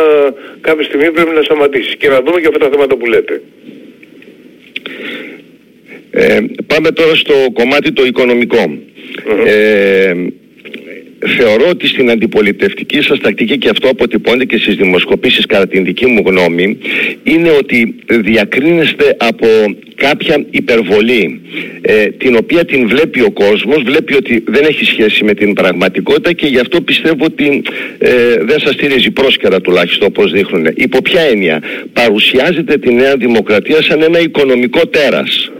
κάποια 0.61 0.83
στιγμή 0.83 1.11
πρέπει 1.11 1.35
να 1.35 1.41
σταματήσεις 1.41 1.95
και 1.95 2.09
να 2.09 2.21
δούμε 2.21 2.39
και 2.41 2.47
αυτά 2.47 2.59
τα 2.59 2.69
θέματα 2.69 2.95
που 2.95 3.05
λέτε. 3.05 3.41
Ε, 6.11 6.39
πάμε 6.67 6.91
τώρα 6.91 7.15
στο 7.15 7.33
κομμάτι 7.53 7.91
το 7.91 8.05
οικονομικο 8.05 8.79
Ε, 9.45 10.13
θεωρώ 11.27 11.69
ότι 11.69 11.87
στην 11.87 12.09
αντιπολιτευτική 12.11 13.01
σας 13.01 13.19
τακτική 13.19 13.57
και 13.57 13.69
αυτό 13.69 13.89
αποτυπώνεται 13.89 14.45
και 14.45 14.57
στις 14.57 14.75
δημοσκοπήσεις 14.75 15.45
κατά 15.45 15.67
την 15.67 15.83
δική 15.83 16.05
μου 16.05 16.23
γνώμη 16.25 16.77
είναι 17.23 17.49
ότι 17.49 17.95
διακρίνεστε 18.07 19.15
από 19.19 19.47
κάποια 19.95 20.45
υπερβολή 20.49 21.41
ε, 21.81 22.05
την 22.05 22.35
οποία 22.35 22.65
την 22.65 22.87
βλέπει 22.87 23.21
ο 23.21 23.31
κόσμος 23.31 23.83
βλέπει 23.83 24.15
ότι 24.15 24.43
δεν 24.47 24.63
έχει 24.63 24.85
σχέση 24.85 25.23
με 25.23 25.33
την 25.33 25.53
πραγματικότητα 25.53 26.33
και 26.33 26.47
γι' 26.47 26.59
αυτό 26.59 26.81
πιστεύω 26.81 27.25
ότι 27.25 27.61
ε, 27.97 28.11
δεν 28.41 28.59
σας 28.59 28.73
στηρίζει 28.73 29.11
πρόσκαιρα 29.11 29.61
τουλάχιστον 29.61 30.07
όπως 30.07 30.31
δείχνουν 30.31 30.67
υπό 30.75 31.01
ποια 31.01 31.21
έννοια; 31.21 31.61
Παρουσιάζεται 31.93 32.77
τη 32.77 32.93
Νέα 32.93 33.15
Δημοκρατία 33.15 33.81
σαν 33.81 34.01
ένα 34.01 34.19
οικονομικό 34.19 34.87
τέρας 34.87 35.51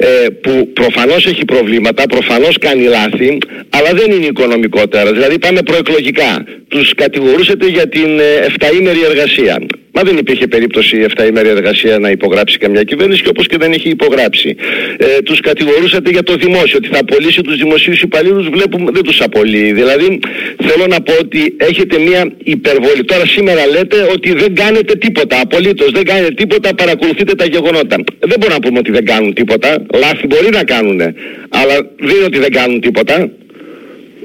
ε, 0.00 0.28
που 0.28 0.68
προφανώς 0.72 1.26
έχει 1.26 1.44
προβλήματα, 1.44 2.06
προφανώς 2.06 2.58
κάνει 2.58 2.82
λάθη, 2.82 3.38
αλλά 3.70 3.92
δεν 3.92 4.10
είναι 4.10 4.26
οικονομικότερα. 4.26 5.12
Δηλαδή 5.12 5.38
πάμε 5.38 5.62
προεκλογικά. 5.62 6.44
Τους 6.68 6.94
κατηγορούσατε 6.94 7.66
για 7.66 7.88
την 7.88 8.18
ε, 8.18 8.46
7 8.58 8.64
εργασία. 9.10 9.58
Μα 9.98 10.04
δεν 10.04 10.16
υπήρχε 10.16 10.46
περίπτωση 10.46 10.96
η 10.96 11.06
7 11.16 11.28
ημέρη 11.28 11.48
εργασία 11.48 11.98
να 11.98 12.10
υπογράψει 12.10 12.58
καμιά 12.58 12.82
κυβέρνηση 12.82 13.22
και 13.22 13.28
όπως 13.28 13.46
και 13.46 13.56
δεν 13.58 13.72
έχει 13.72 13.88
υπογράψει. 13.88 14.56
Ε, 14.98 15.22
τους 15.22 15.40
κατηγορούσατε 15.40 16.10
για 16.10 16.22
το 16.22 16.34
δημόσιο, 16.34 16.78
ότι 16.82 16.88
θα 16.88 16.98
απολύσει 16.98 17.40
τους 17.42 17.56
δημοσίους 17.56 18.02
υπαλλήλους, 18.02 18.48
βλέπουμε 18.48 18.90
δεν 18.90 19.02
τους 19.02 19.20
απολύει. 19.20 19.72
Δηλαδή 19.72 20.18
θέλω 20.66 20.86
να 20.86 21.00
πω 21.00 21.12
ότι 21.20 21.56
έχετε 21.56 21.98
μια 21.98 22.32
υπερβολή. 22.44 23.04
Τώρα 23.04 23.26
σήμερα 23.26 23.66
λέτε 23.66 23.96
ότι 24.12 24.32
δεν 24.34 24.54
κάνετε 24.54 24.94
τίποτα, 24.94 25.40
απολύτως 25.40 25.90
δεν 25.90 26.04
κάνετε 26.04 26.34
τίποτα, 26.34 26.74
παρακολουθείτε 26.74 27.34
τα 27.34 27.44
γεγονότα. 27.44 27.96
Δεν 28.18 28.36
μπορούμε 28.38 28.58
να 28.58 28.60
πούμε 28.60 28.78
ότι 28.78 28.90
δεν 28.90 29.04
κάνουν 29.04 29.34
τίποτα, 29.34 29.86
λάθη 29.94 30.26
μπορεί 30.26 30.48
να 30.52 30.64
κάνουν, 30.64 31.00
αλλά 31.48 31.76
δεν 31.98 32.14
είναι 32.16 32.24
ότι 32.24 32.38
δεν 32.38 32.52
κάνουν 32.52 32.80
τίποτα. 32.80 33.30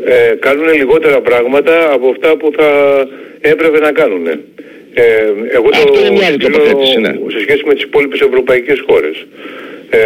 Ε, 0.05 0.35
κάνουν 0.39 0.73
λιγότερα 0.73 1.21
πράγματα 1.21 1.91
από 1.93 2.09
αυτά 2.09 2.37
που 2.37 2.51
θα 2.57 2.67
έπρεπε 3.41 3.79
να 3.79 3.91
κάνουν. 3.91 4.25
Ε, 4.93 5.03
εγώ 5.51 5.69
Αυτό 5.73 5.91
το 5.91 5.99
είναι 5.99 6.09
μια 6.09 6.27
άλλη 6.27 6.37
τοποθέτηση, 6.37 6.99
ναι. 6.99 7.13
σε 7.27 7.39
σχέση 7.39 7.63
με 7.65 7.73
τις 7.73 7.83
υπόλοιπες 7.83 8.19
ευρωπαϊκές 8.19 8.83
χώρες. 8.87 9.25
Ε, 9.89 9.99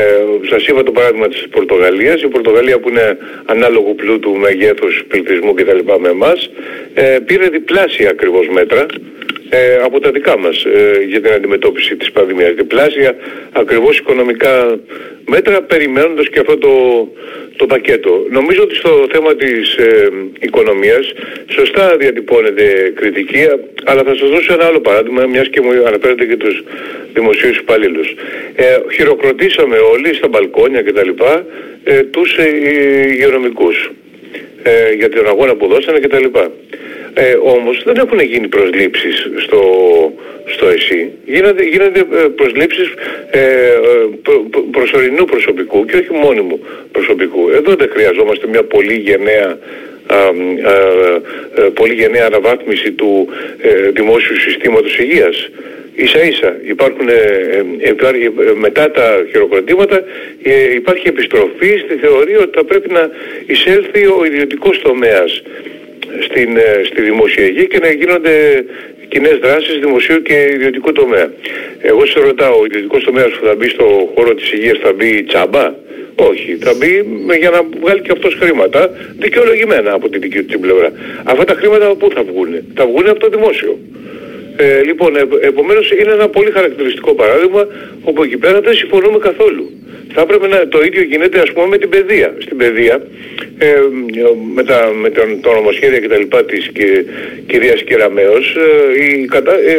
σας 0.50 0.68
είπα 0.68 0.84
το 0.84 0.92
παράδειγμα 0.92 1.28
της 1.28 1.48
Πορτογαλίας. 1.52 2.22
Η 2.22 2.28
Πορτογαλία 2.28 2.80
που 2.80 2.90
είναι 2.90 3.18
ανάλογο 3.46 3.94
πλούτου, 3.94 4.32
μεγέθους, 4.36 5.04
πληθυσμού 5.08 5.54
κτλ. 5.54 5.80
με 6.00 6.10
εμάς, 6.10 6.50
ε, 6.94 7.18
πήρε 7.26 7.50
διπλάσια 7.50 8.10
ακριβώς 8.10 8.48
μέτρα 8.48 8.86
ε, 9.50 9.76
από 9.84 10.00
τα 10.00 10.12
δικά 10.12 10.38
μας 10.40 10.64
ε, 10.64 11.04
για 11.08 11.22
την 11.22 11.32
αντιμετώπιση 11.32 11.96
της 11.96 12.12
πανδημίας. 12.12 12.54
Διπλάσια 12.54 13.16
ακριβώς 13.52 13.98
οικονομικά 13.98 14.80
μέτρα 15.26 15.62
περιμένοντας 15.62 16.30
και 16.30 16.40
αυτό 16.40 16.58
το, 16.58 16.72
το 17.58 17.66
πακέτο. 17.66 18.26
Νομίζω 18.30 18.62
ότι 18.62 18.76
στο 18.76 19.08
θέμα 19.12 19.36
της 19.36 19.76
ε, 19.76 20.10
οικονομίας 20.40 21.14
σωστά 21.48 21.98
διατυπώνεται 21.98 22.94
κριτική, 22.96 23.44
αλλά 23.84 24.04
θα 24.04 24.16
σας 24.16 24.30
δώσω 24.30 24.54
ένα 24.54 24.66
άλλο 24.66 24.80
παράδειγμα, 24.80 25.26
μιας 25.26 25.48
και 25.50 25.62
μου 25.62 25.72
αναφέρετε 25.86 26.26
και 26.26 26.36
τους 26.36 26.64
δημοσίους 27.14 27.58
υπαλλήλους. 27.58 28.16
Ε, 28.56 28.78
χειροκροτήσαμε 28.94 29.78
όλοι 29.78 30.14
στα 30.14 30.28
μπαλκόνια 30.28 30.82
κτλ. 30.82 31.10
Ε, 31.84 32.04
τους 32.04 32.38
ε, 32.38 32.48
υγειονομικούς 33.12 33.92
ε, 34.64 34.94
για 34.94 35.10
τον 35.10 35.28
αγώνα 35.28 35.56
που 35.56 35.68
δώσανε 35.68 36.00
κτλ. 36.00 36.26
Ε, 37.20 37.38
όμως 37.42 37.84
δεν 37.86 37.96
έχουν 37.96 38.20
γίνει 38.20 38.48
προσλήψεις 38.48 39.30
στο, 39.38 39.62
στο 40.46 40.68
ΕΣΥ. 40.68 41.12
Γίνονται, 41.26 41.64
γίνονται 41.64 42.00
ε, 42.00 42.28
προσλήψεις 42.36 42.94
ε, 43.30 43.40
ε, 43.40 43.78
προ, 44.24 44.46
προ, 44.52 44.62
προσωρινού 44.62 45.26
προσωπικού 45.26 45.86
και 45.86 45.96
όχι 45.96 46.14
μόνιμου 46.14 46.60
προσωπικού. 46.92 47.50
Εδώ 47.50 47.76
δεν 47.76 47.90
χρειαζόμαστε 47.94 48.48
μια 48.48 48.64
πολύ 48.64 48.94
γενναία 48.94 49.58
α, 50.08 50.16
α, 50.16 50.26
α, 51.66 51.72
πολύ 51.74 51.94
γενναία 51.94 52.26
αναβάθμιση 52.26 52.92
του 52.92 53.28
ε, 53.62 53.90
δημόσιου 53.90 54.40
συστήματος 54.40 55.00
υγείας. 55.00 55.50
Ίσα 56.00 56.24
ίσα 56.24 56.56
υπάρχουν, 56.64 57.10
ε, 57.10 57.14
ε, 57.80 57.90
ε, 57.90 58.54
μετά 58.56 58.92
τα 58.92 59.26
χειροκροτήματα 59.30 60.04
υπάρχει 60.76 61.08
επιστροφή 61.08 61.78
στη 61.86 61.96
θεωρία 62.02 62.40
ότι 62.40 62.58
θα 62.58 62.64
πρέπει 62.64 62.92
να 62.92 63.10
εισέλθει 63.46 64.06
ο 64.06 64.26
ιδιωτικός 64.26 64.82
τομέας 64.82 65.42
στην, 66.26 66.50
στη 66.86 67.02
δημόσια 67.02 67.46
υγεία 67.46 67.64
και 67.64 67.80
να 67.80 67.92
γίνονται 67.92 68.66
κοινέ 69.08 69.30
δράσεις 69.42 69.80
δημοσίου 69.80 70.22
και 70.22 70.50
ιδιωτικού 70.54 70.92
τομέα. 70.92 71.32
Εγώ 71.82 72.06
σε 72.06 72.20
ρωτάω, 72.20 72.60
ο 72.60 72.66
ιδιωτικός 72.66 73.04
τομέας 73.04 73.32
που 73.32 73.46
θα 73.46 73.56
μπει 73.56 73.70
στο 73.70 74.12
χώρο 74.16 74.34
της 74.34 74.52
υγείας 74.52 74.78
θα 74.84 74.94
μπει 74.94 75.24
τσάμπα; 75.24 75.74
Όχι, 76.16 76.58
θα 76.62 76.74
μπει 76.78 76.92
για 77.40 77.50
να 77.50 77.60
βγάλει 77.82 78.02
και 78.02 78.12
αυτός 78.12 78.34
χρήματα 78.42 78.92
δικαιολογημένα 79.20 79.94
από 79.94 80.10
την 80.10 80.22
δική 80.22 80.44
του 80.44 80.60
πλευρά. 80.60 80.92
Αυτά 81.24 81.44
τα 81.44 81.54
χρήματα 81.54 81.86
από 81.86 81.96
πού 81.96 82.08
θα 82.16 82.24
βγουν. 82.24 82.50
Θα 82.76 82.86
βγουν 82.86 83.08
από 83.10 83.20
το 83.20 83.30
δημόσιο. 83.30 83.80
Ε, 84.60 84.82
λοιπόν, 84.84 85.16
ε, 85.16 85.22
επομένως 85.42 85.92
είναι 85.92 86.12
ένα 86.12 86.28
πολύ 86.28 86.52
χαρακτηριστικό 86.52 87.14
παράδειγμα 87.14 87.68
όπου 88.04 88.24
εκεί 88.24 88.38
πέρα 88.38 88.62
δεν 88.62 88.74
συμφωνούμε 88.74 89.18
καθόλου. 89.18 89.72
Θα 90.14 90.22
έπρεπε 90.22 90.48
να 90.48 90.68
το 90.68 90.82
ίδιο 90.82 91.02
γίνεται 91.02 91.40
ας 91.40 91.52
πούμε 91.52 91.68
με 91.68 91.78
την 91.78 91.90
παιδεία. 91.90 92.34
Στην 92.40 92.58
παιδεία 92.58 93.02
ε, 93.58 93.76
με, 94.56 94.64
τα, 94.64 94.92
με 95.02 95.10
τον, 95.10 95.42
το 95.42 95.54
νομοσχέδιο 95.54 96.00
και 96.00 96.08
τα 96.08 96.18
λοιπά 96.18 96.44
της 96.46 96.70
και, 96.74 97.04
κυρίας 97.48 97.84
Κεραμέως 97.84 98.56
ε, 98.56 99.26
κατα, 99.26 99.54
ε, 99.54 99.78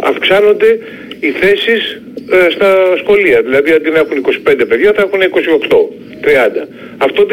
αυξάνονται 0.00 0.78
οι 1.20 1.30
θέσεις 1.30 2.02
ε, 2.30 2.50
στα 2.50 2.96
σχολεία. 2.96 3.42
Δηλαδή 3.42 3.72
αντί 3.72 3.90
να 3.90 3.98
έχουν 3.98 4.24
25 4.48 4.64
παιδιά 4.68 4.92
θα 4.92 5.02
έχουν 5.02 5.20
28, 5.20 6.62
30. 6.62 6.66
Αυτό 6.98 7.26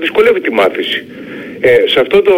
δυσκολεύει 0.00 0.40
τη 0.40 0.50
μάθηση. 0.50 1.04
Ε, 1.60 1.88
σε 1.88 2.00
αυτό 2.00 2.22
το 2.22 2.34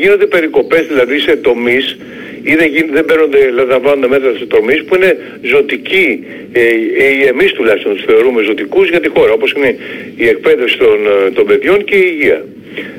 γίνονται 0.00 0.26
περικοπές 0.26 0.86
δηλαδή 0.86 1.18
σε 1.18 1.36
τομείς 1.36 1.96
ή 2.42 2.54
δεν, 2.54 2.68
γίν, 2.68 2.86
δεν 2.92 3.04
παίρνονται, 3.04 3.50
λαμβάνονται 3.50 4.08
μέτρα 4.08 4.32
σε 4.38 4.46
τομείς 4.46 4.84
που 4.84 4.94
είναι 4.94 5.18
ζωτικοί, 5.42 6.24
ε, 6.52 6.60
ε, 6.60 7.28
εμείς 7.28 7.52
τουλάχιστον 7.52 7.94
τους 7.94 8.04
θεωρούμε 8.04 8.42
ζωτικούς 8.42 8.88
για 8.88 9.00
τη 9.00 9.08
χώρα, 9.08 9.32
όπως 9.32 9.52
είναι 9.52 9.76
η 10.16 10.26
εκπαίδευση 10.28 10.78
των, 10.78 10.98
ε, 11.26 11.30
των 11.30 11.46
παιδιών 11.46 11.84
και 11.84 11.96
η 11.96 12.10
υγεία. 12.12 12.44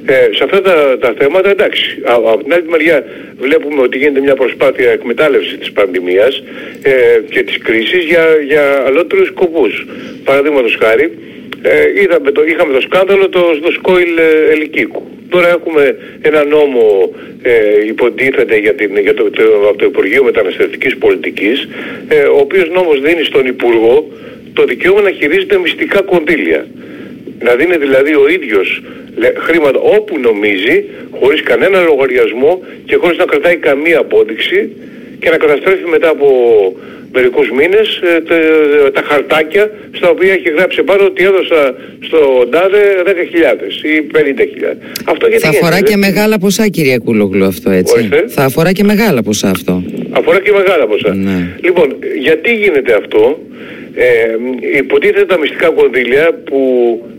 Ε, 0.05 0.29
σε 0.35 0.43
αυτά 0.43 0.61
τα, 0.61 0.97
τα 0.99 1.13
θέματα 1.17 1.49
εντάξει. 1.49 2.01
Α, 2.03 2.13
από 2.13 2.43
την 2.43 2.53
άλλη 2.53 2.67
μεριά 2.69 3.05
βλέπουμε 3.39 3.81
ότι 3.81 3.97
γίνεται 3.97 4.19
μια 4.19 4.35
προσπάθεια 4.35 4.91
εκμετάλλευσης 4.91 5.57
της 5.57 5.71
πανδημίας 5.71 6.43
ε, 6.81 6.91
και 7.29 7.43
της 7.43 7.57
κρίσης 7.57 8.03
για, 8.05 8.25
για 8.47 8.83
αλότερους 8.85 9.27
σκοπούς. 9.27 9.85
Παραδείγματος 10.23 10.77
χάρη, 10.81 11.17
ε, 11.65 12.01
είδαμε 12.01 12.31
το, 12.31 12.43
είχαμε 12.43 12.73
το 12.73 12.81
σκάνδαλο 12.81 13.29
το, 13.29 13.39
στο 13.59 13.71
Σκόιλ 13.71 14.17
ε, 14.17 14.51
Ελικίκου. 14.51 15.03
Τώρα 15.29 15.49
έχουμε 15.49 15.97
ένα 16.21 16.45
νόμο 16.45 17.13
ε, 17.41 17.85
υποτίθεται 17.87 18.57
για 18.57 18.73
την, 18.73 18.97
για 18.97 19.13
το, 19.13 19.29
το, 19.29 19.43
από 19.69 19.77
το 19.77 19.85
Υπουργείο 19.85 20.23
Μεταναστευτικής 20.23 20.97
Πολιτικής 20.97 21.67
ε, 22.07 22.23
ο 22.23 22.37
οποίος 22.37 22.69
νόμος 22.69 23.01
δίνει 23.01 23.23
στον 23.23 23.45
Υπουργό 23.45 24.11
το 24.53 24.63
δικαίωμα 24.63 25.01
να 25.01 25.11
χειρίζεται 25.11 25.57
μυστικά 25.57 26.01
κονδύλια. 26.01 26.67
Να 27.39 27.55
δίνει 27.55 27.77
δηλαδή 27.77 28.15
ο 28.15 28.27
ίδιος 28.27 28.81
χρήματα 29.37 29.79
όπου 29.79 30.19
νομίζει, 30.19 30.85
χωρίς 31.19 31.41
κανένα 31.41 31.81
λογαριασμό 31.81 32.61
και 32.85 32.95
χωρίς 32.95 33.17
να 33.17 33.25
κρατάει 33.25 33.55
καμία 33.55 33.99
απόδειξη 33.99 34.69
και 35.19 35.29
να 35.29 35.37
καταστρέφει 35.37 35.85
μετά 35.85 36.09
από 36.09 36.27
μερικούς 37.13 37.49
μήνες 37.51 37.87
ε, 37.97 38.21
τα, 38.21 38.35
τα 38.91 39.01
χαρτάκια 39.07 39.71
στα 39.91 40.09
οποία 40.09 40.33
έχει 40.33 40.49
γράψει 40.49 40.83
πάνω 40.83 41.05
ότι 41.05 41.23
έδωσα 41.23 41.75
στο 41.99 42.45
ΝΤΑΔΕ 42.47 42.83
10.000 43.05 43.11
ή 43.85 44.07
50.000. 44.13 44.77
Αυτό 45.05 45.27
γιατί 45.27 45.43
Θα 45.43 45.49
αφορά 45.49 45.81
και 45.81 45.97
μεγάλα 45.97 46.39
ποσά 46.39 46.67
κυρία 46.67 46.97
Κούλογλου 46.97 47.45
αυτό 47.45 47.69
έτσι. 47.69 48.09
Θα 48.27 48.43
αφορά 48.43 48.71
και 48.71 48.83
μεγάλα 48.83 49.23
ποσά 49.23 49.49
αυτό. 49.49 49.83
Αφορά 50.11 50.39
και 50.39 50.51
μεγάλα 50.51 50.87
ποσά. 50.87 51.13
Ναι. 51.13 51.55
Λοιπόν, 51.61 51.95
γιατί 52.19 52.53
γίνεται 52.53 52.93
αυτό; 52.93 53.39
Ε, 53.95 54.35
υποτίθεται 54.77 55.25
τα 55.25 55.37
μυστικά 55.37 55.69
κονδύλια 55.69 56.33
που 56.43 56.59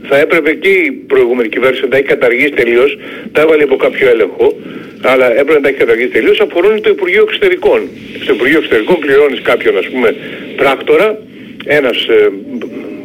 θα 0.08 0.18
έπρεπε 0.18 0.54
και 0.54 0.68
η 0.68 0.90
προηγούμενη 0.90 1.48
κυβέρνηση 1.48 1.82
να 1.82 1.88
τα 1.88 1.96
έχει 1.96 2.06
καταργήσει 2.06 2.50
τελείως, 2.50 2.98
τα 3.32 3.40
έβαλε 3.40 3.62
υπό 3.62 3.76
κάποιο 3.76 4.08
έλεγχο, 4.08 4.56
αλλά 5.02 5.30
έπρεπε 5.30 5.52
να 5.52 5.60
τα 5.60 5.68
έχει 5.68 5.78
καταργήσει 5.78 6.08
τελείως, 6.08 6.40
αφορούν 6.40 6.82
το 6.82 6.90
Υπουργείο 6.90 7.22
Εξωτερικών. 7.22 7.88
Στο 8.22 8.32
Υπουργείο 8.32 8.58
Εξωτερικών 8.58 8.98
πληρώνεις 8.98 9.40
κάποιον 9.40 9.78
ας 9.78 9.88
πούμε 9.88 10.14
πράκτορα, 10.56 11.18
ένας 11.64 12.06
ε, 12.08 12.28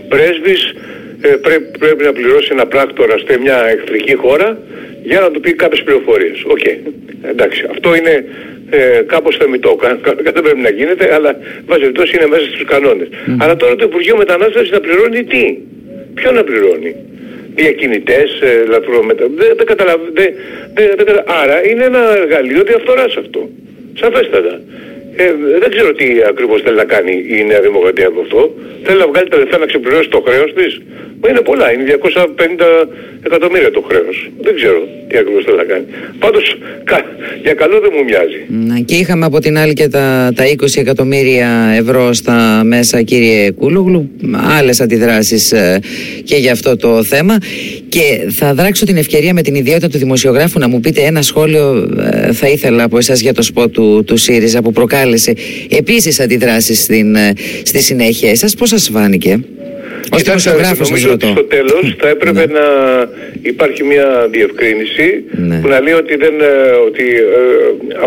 πρέσβης 0.10 0.74
ε, 1.22 1.28
πρέ, 1.28 1.60
πρέπει 1.60 2.04
να 2.04 2.12
πληρώσει 2.12 2.50
ένα 2.52 2.66
πράκτορα 2.66 3.18
σε 3.18 3.40
μια 3.40 3.58
εχθρική 3.68 4.16
χώρα 4.16 4.58
για 5.04 5.20
να 5.20 5.32
του 5.32 5.40
πει 5.40 5.54
κάποιες 5.54 5.84
πληροφορίες. 5.84 6.44
OK. 6.48 6.58
Okay. 6.58 6.76
Εντάξει. 7.30 7.66
Αυτό 7.72 7.96
είναι 7.96 8.26
ε, 8.70 9.02
κάπως 9.08 9.38
θεμιτό. 9.38 9.80
δεν 10.24 10.44
πρέπει 10.44 10.60
να 10.60 10.70
γίνεται, 10.70 11.14
αλλά 11.14 11.40
βάζει 11.66 11.84
είναι 12.16 12.28
μέσα 12.28 12.46
στους 12.46 12.66
κανόνες. 12.66 13.08
Μμ. 13.12 13.38
Αλλά 13.40 13.56
τώρα 13.56 13.76
το 13.76 13.86
Υπουργείο 13.86 14.18
Μετανάστευσης 14.18 14.72
να 14.72 14.80
πληρώνει 14.80 15.24
τι; 15.24 15.58
Ποιο 16.14 16.32
να 16.32 16.44
πληρώνει; 16.44 16.96
Διακινητές, 17.56 18.40
ε, 18.42 18.66
λαθρομετα... 18.68 19.26
Δεν, 19.36 19.52
δεν 19.58 19.66
καταλαβαίνω. 19.66 20.10
Δεν, 20.14 20.34
δεν, 20.74 21.06
δεν, 21.06 21.24
άρα 21.42 21.68
είναι 21.70 21.84
ένα 21.84 22.18
εργαλείο 22.18 22.64
διαφθοράς 22.64 23.16
αυτό. 23.18 23.50
Σαφέστατα. 23.94 24.62
Ε, 25.16 25.34
δεν 25.60 25.70
ξέρω 25.70 25.94
τι 25.94 26.06
ακριβώς 26.28 26.62
θέλει 26.62 26.76
να 26.76 26.84
κάνει 26.84 27.14
η 27.28 27.44
Νέα 27.44 27.62
Δημοκρατία 27.62 28.08
από 28.08 28.22
αυτό. 28.22 28.56
Θέλει 28.84 29.00
να 29.00 29.08
βγάλει 29.08 29.30
τα 29.30 29.38
λεφτά 29.38 29.58
να 29.58 29.66
ξεπληρώσει 29.66 30.10
το 30.10 30.24
χρέος 30.28 30.54
της. 30.54 30.82
Μα 31.22 31.30
είναι 31.30 31.42
πολλά, 31.42 31.74
είναι 31.74 31.84
250 32.02 32.88
εκατομμύρια 33.24 33.72
το 33.72 33.82
χρέος. 33.82 34.30
Δεν 34.42 34.56
ξέρω 34.56 34.88
τι 35.08 35.18
ακριβώς 35.18 35.44
θέλει 35.44 35.58
να 35.58 35.64
κάνει. 35.64 35.86
Πάντως 36.20 36.58
κα, 36.84 37.06
για 37.42 37.54
καλό 37.54 37.80
δεν 37.80 37.92
μου 37.96 38.04
μοιάζει. 38.04 38.40
Να, 38.48 38.80
και 38.80 38.96
είχαμε 38.96 39.26
από 39.26 39.40
την 39.40 39.58
άλλη 39.58 39.74
και 39.74 39.88
τα, 39.88 40.32
τα 40.36 40.44
20 40.46 40.66
εκατομμύρια 40.76 41.74
ευρώ 41.78 42.14
στα 42.14 42.62
μέσα 42.66 43.02
κύριε 43.02 43.52
Κούλογλου, 43.52 44.10
άλλες 44.58 44.82
αντιδράσεις 44.82 45.52
ε, 45.52 45.80
και 46.24 46.36
για 46.36 46.52
αυτό 46.52 46.76
το 46.76 47.04
θέμα. 47.04 47.38
Και 47.90 48.28
θα 48.30 48.54
δράξω 48.54 48.86
την 48.86 48.98
ευκαιρία 48.98 49.34
με 49.34 49.42
την 49.42 49.56
ιδιότητα 49.56 49.90
του 49.90 49.98
δημοσιογράφου 49.98 50.60
να 50.60 50.68
μου 50.68 50.80
πείτε 50.80 51.02
ένα 51.02 51.22
σχόλιο 51.22 51.90
ε, 52.12 52.34
θα 52.34 52.48
ήθελα 52.48 52.84
από 52.84 52.98
εσάς 52.98 53.22
για 53.22 53.34
το 53.34 53.42
σποτ 53.42 53.72
του, 53.74 54.04
του 54.06 54.18
ΣΥΡΙΖΑ 54.18 54.62
που 54.62 54.72
προκάλεσε 54.72 55.34
επίσης 55.70 56.20
αντιδράσεις 56.20 56.84
στην, 56.84 57.16
ε, 57.16 57.34
στη 57.64 57.82
συνέχεια. 57.82 58.30
Εσάς 58.30 58.56
πώς 58.56 58.70
σας 58.70 58.90
φάνηκε; 58.94 59.40
Ως 60.12 60.22
δημοσιογράφος 60.22 60.90
νομίζω 60.90 61.12
ότι 61.12 61.26
στο 61.26 61.44
τέλος 61.44 61.96
θα 62.00 62.08
έπρεπε 62.08 62.46
ναι. 62.46 62.54
να 62.60 62.66
υπάρχει 63.42 63.84
μια 63.84 64.28
διευκρίνηση 64.32 65.24
ναι. 65.32 65.60
που 65.62 65.68
να 65.68 65.82
λέει 65.82 65.94
ότι, 65.94 66.16
δεν, 66.16 66.34
ε, 66.42 66.72
ότι 66.88 67.04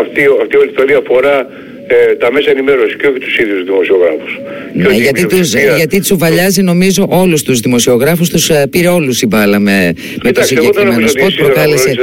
αυτή, 0.01 0.21
αυτή 0.41 0.55
η 0.55 0.67
ιστορία 0.71 0.97
αφορά 0.97 1.47
ε, 1.87 2.15
τα 2.15 2.31
μέσα 2.31 2.49
ενημέρωσης 2.49 2.95
και 2.95 3.07
όχι 3.07 3.19
τους 3.19 3.37
ίδιους 3.37 3.63
δημοσιογράφους. 3.63 4.39
Ναι, 4.73 4.93
γιατί, 4.93 5.25
τους, 5.25 5.53
γιατί 5.53 5.99
τσουβαλιάζει 5.99 6.61
νομίζω 6.61 7.07
όλους 7.09 7.43
τους 7.43 7.59
δημοσιογράφους, 7.59 8.29
τους 8.29 8.49
ε, 8.49 8.67
πήρε 8.69 8.87
όλους 8.87 9.21
η 9.21 9.25
μπάλα 9.25 9.59
με, 9.59 9.93
με 10.23 10.31
το 10.31 10.41
συγκεκριμένο 10.41 11.07
σποτ, 11.07 11.33
προκάλεσε 11.37 11.95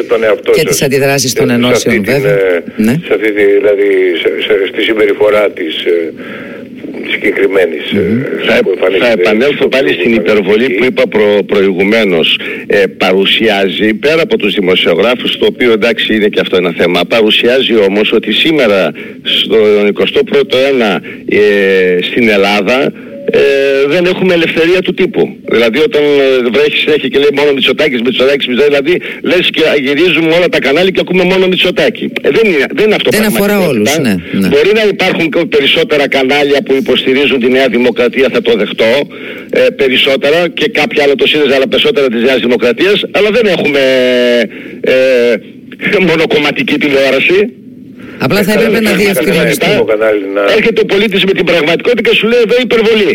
και 0.53 0.65
τις 0.65 0.83
αντιδράσεις 0.83 1.33
των 1.33 1.51
ενώσεων 1.51 2.05
βέβαια. 2.05 2.33
Ε, 2.33 2.63
ναι. 2.77 2.93
Σε 3.07 3.15
αυτή 3.15 3.33
τη, 3.33 3.43
δηλαδή 3.43 3.89
σε, 4.21 4.29
σε, 4.47 4.67
στη 4.73 4.83
συμπεριφορά 4.83 5.51
της 5.51 5.85
ε, 5.85 6.13
συγκεκριμένης 7.11 7.85
mm-hmm. 7.93 8.47
θα, 8.47 8.61
θα 8.99 9.11
επανέλθω 9.11 9.69
πάλι 9.69 9.93
στην 9.93 10.15
υπερβολή 10.15 10.71
που 10.71 10.85
είπα 10.85 11.03
προ, 11.09 11.39
προηγουμένως 11.47 12.39
ε, 12.67 12.87
παρουσιάζει 12.87 13.95
πέρα 13.95 14.23
από 14.23 14.37
τους 14.39 14.55
δημοσιογράφους 14.55 15.39
το 15.39 15.47
οποίο 15.47 15.73
εντάξει 15.73 16.15
είναι 16.15 16.29
και 16.29 16.41
αυτό 16.41 16.57
ένα 16.57 16.73
θέμα 16.77 17.01
παρουσιάζει 17.09 17.77
όμως 17.77 18.13
ότι 18.13 18.33
σήμερα 18.33 18.93
στον 19.23 19.93
21ο 19.99 20.55
αιώνα 20.55 21.03
ε, 21.29 21.99
στην 22.03 22.29
Ελλάδα 22.29 22.93
ε, 23.25 23.41
δεν 23.89 24.05
έχουμε 24.05 24.35
ελευθερία 24.35 24.81
του 24.83 24.95
τύπου. 24.95 25.37
Δηλαδή 25.45 25.79
όταν 25.79 26.03
ε, 26.03 26.49
βρέχεις 26.53 26.81
συνέχεια 26.81 27.09
και 27.09 27.19
λέει 27.19 27.33
μόνο 27.33 27.53
Μητσοτάκης, 27.53 28.01
Μητσοτάκης, 28.03 28.47
Μητσοτάκης, 28.47 28.79
δηλαδή 28.79 28.95
λες 29.23 29.49
και 29.57 29.63
γυρίζουμε 29.87 30.33
όλα 30.35 30.49
τα 30.49 30.59
κανάλια 30.59 30.91
και 30.91 31.01
ακούμε 31.01 31.25
μόνο 31.25 31.47
Μητσοτάκη. 31.47 32.13
Ε, 32.23 32.31
δεν, 32.31 32.45
είναι, 32.53 32.67
δεν 32.75 32.85
είναι 32.85 32.95
αυτό 32.95 33.11
Δεν 33.11 33.25
αφορά 33.25 33.59
όλους, 33.71 33.99
ναι, 33.99 34.15
ναι. 34.33 34.49
Μπορεί 34.49 34.71
να 34.75 34.85
υπάρχουν 34.95 35.49
περισσότερα 35.49 36.09
κανάλια 36.09 36.63
που 36.63 36.75
υποστηρίζουν 36.75 37.41
τη 37.41 37.49
Νέα 37.49 37.69
Δημοκρατία, 37.69 38.29
θα 38.33 38.43
το 38.43 38.53
δεχτώ, 38.57 38.93
ε, 39.51 39.61
περισσότερα 39.61 40.49
και 40.49 40.69
κάποια 40.69 41.03
άλλα 41.05 41.15
το 41.15 41.27
ΣΥΡΙΖΑ, 41.27 41.55
αλλά 41.55 41.69
περισσότερα 41.69 42.07
της 42.09 42.23
Νέας 42.23 42.41
Δημοκρατίας, 42.41 43.05
αλλά 43.11 43.31
δεν 43.31 43.47
έχουμε 43.47 43.81
ε, 44.81 44.95
μονοκομματική 46.11 46.79
τηλεόραση. 46.79 47.60
Απλά 48.25 48.43
θα 48.43 48.53
έπρεπε 48.53 48.81
να 48.81 48.93
διευκρινιστεί. 48.93 49.67
Έρχεται 50.57 50.81
ο 50.81 50.85
πολίτης 50.85 51.25
με 51.25 51.33
την 51.33 51.45
πραγματικότητα 51.45 52.11
και 52.11 52.17
σου 52.17 52.27
λέει 52.27 52.41
εδώ 52.47 52.57
υπερβολή. 52.61 53.15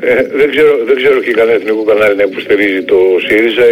Ε, 0.00 0.14
δεν, 0.38 0.50
ξέρω, 0.50 0.72
δεν 0.86 0.96
ξέρω 0.96 1.16
και 1.20 1.32
κανένα 1.38 1.56
εθνικό 1.58 1.82
κανάλι 1.90 2.16
να 2.16 2.22
υποστηρίζει 2.22 2.82
το 2.82 2.98
ΣΥΡΙΖΑ 3.26 3.66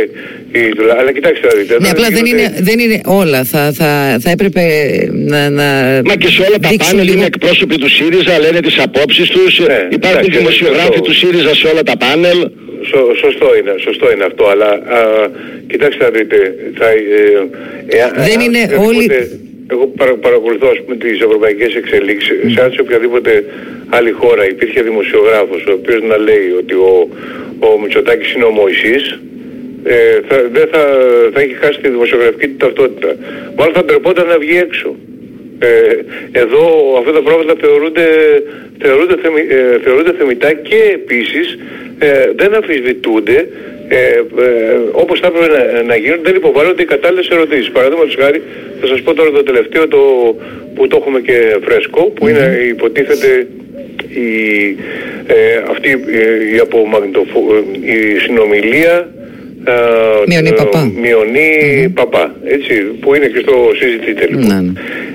ή 0.53 0.62
το 0.77 0.83
Αλλά 0.99 1.12
κοιτάξτε 1.12 1.47
να 1.47 1.55
δείτε. 1.59 1.75
Ναι, 1.81 1.89
απλά 1.89 2.09
δεν 2.17 2.25
είναι, 2.27 2.45
δεν 2.69 2.79
είναι 2.79 3.01
όλα. 3.05 3.45
Θα, 3.45 3.73
θα, 3.79 3.91
θα 4.25 4.31
έπρεπε 4.31 4.62
να, 5.12 5.51
να 5.51 5.67
Μα 6.05 6.15
και 6.15 6.29
σε 6.35 6.41
όλα 6.47 6.59
τα 6.65 6.71
πάνελ 6.83 7.05
λίγο... 7.05 7.17
είναι 7.17 7.27
εκπρόσωποι 7.27 7.77
του 7.83 7.89
ΣΥΡΙΖΑ, 7.89 8.39
λένε 8.39 8.61
τις 8.61 8.79
απόψεις 8.79 9.29
τους. 9.29 9.59
Ναι, 9.59 9.89
Υπάρχουν 9.91 10.21
εντάξει, 10.21 10.39
δημοσιογράφοι 10.39 11.01
του 11.01 11.15
ΣΥΡΙΖΑ 11.15 11.55
σε 11.55 11.67
όλα 11.73 11.83
τα 11.83 11.97
πάνελ. 11.97 12.39
Σω, 12.89 13.01
σωστό, 13.23 13.49
είναι, 13.59 13.75
σωστό 13.87 14.12
είναι 14.12 14.25
αυτό, 14.25 14.45
αλλά 14.53 14.71
α, 14.97 15.01
κοιτάξτε 15.67 16.05
να 16.05 16.11
δείτε. 16.11 16.37
Θα, 16.79 16.87
ε, 16.87 16.97
ε, 17.87 18.11
δεν 18.29 18.41
είναι 18.41 18.62
όλοι... 18.87 19.07
Εγώ 19.66 19.87
παρακολουθώ 20.21 20.69
ας 20.69 20.81
πούμε 20.83 20.97
τις 20.97 21.21
ευρωπαϊκές 21.21 21.75
εξελίξεις. 21.75 22.38
Mm. 22.45 22.52
Σαν 22.57 22.73
σε 22.73 22.81
οποιαδήποτε 22.81 23.45
άλλη 23.88 24.11
χώρα 24.11 24.49
υπήρχε 24.49 24.83
δημοσιογράφος 24.83 25.66
ο 25.66 25.73
οποίος 25.73 26.02
να 26.02 26.16
λέει 26.16 26.50
ότι 26.59 26.75
ο, 26.75 27.09
ο 27.59 27.81
Μητσοτάκης 27.81 28.33
είναι 28.33 28.45
ο 28.45 28.50
Μωυσής 28.50 29.21
ε, 29.85 30.21
θα, 30.28 30.37
δεν 30.52 30.66
θα, 30.73 30.83
θα 31.33 31.40
έχει 31.40 31.54
χάσει 31.54 31.81
τη 31.81 31.88
δημοσιογραφική 31.88 32.49
του 32.49 32.57
ταυτότητα. 32.57 33.16
Μάλλον 33.57 33.75
θα 33.75 33.85
ντρεπόταν 33.85 34.26
να 34.26 34.38
βγει 34.38 34.57
έξω. 34.57 34.97
Ε, 35.59 35.69
εδώ 36.33 36.95
αυτά 36.99 37.12
τα 37.12 37.23
πράγματα 37.23 37.54
θεωρούνται, 37.61 38.07
θεωρούνται, 38.78 39.16
θεμι, 39.23 39.40
ε, 39.49 39.78
θεωρούνται 39.85 40.12
θεμητά 40.19 40.52
και 40.52 40.81
επίσης 40.92 41.59
ε, 41.99 42.31
δεν 42.37 42.54
αμφισβητούνται 42.54 43.49
ε, 43.95 43.97
ε, 43.97 44.79
όπως 44.93 45.21
θα 45.21 45.27
έπρεπε 45.27 45.49
να, 45.57 45.83
να 45.83 45.97
γίνουν 45.97 46.21
δεν 46.23 46.35
υποβάλλονται 46.35 46.83
οι 46.83 46.85
κατάλληλες 46.85 47.29
ερωτήσεις. 47.29 47.71
Παραδείγματος 47.71 48.17
χάρη 48.21 48.43
θα 48.81 48.87
σας 48.87 49.01
πω 49.01 49.15
τώρα 49.15 49.31
το 49.31 49.43
τελευταίο 49.43 49.89
το, 49.89 50.03
που 50.75 50.87
το 50.87 50.97
έχουμε 51.01 51.21
και 51.21 51.57
φρέσκο 51.65 52.03
που 52.03 52.29
είναι 52.29 52.47
υποτίθεται 52.69 53.47
η, 54.09 54.31
ε, 55.27 55.37
αυτή 55.71 55.91
η, 56.55 56.59
από 56.59 56.79
η 57.81 58.19
συνομιλία 58.19 59.09
ε, 59.65 59.73
Μειονή 60.27 60.53
Παπά. 60.53 60.93
Μειονή 61.01 61.49
Παπά, 61.95 62.35
έτσι, 62.45 62.75
που 63.01 63.15
είναι 63.15 63.27
και 63.27 63.39
στο 63.39 63.55
συζητήτε 63.79 64.27
λοιπόν. 64.27 64.47
Ναι, 64.47 64.61
ναι. 64.61 64.73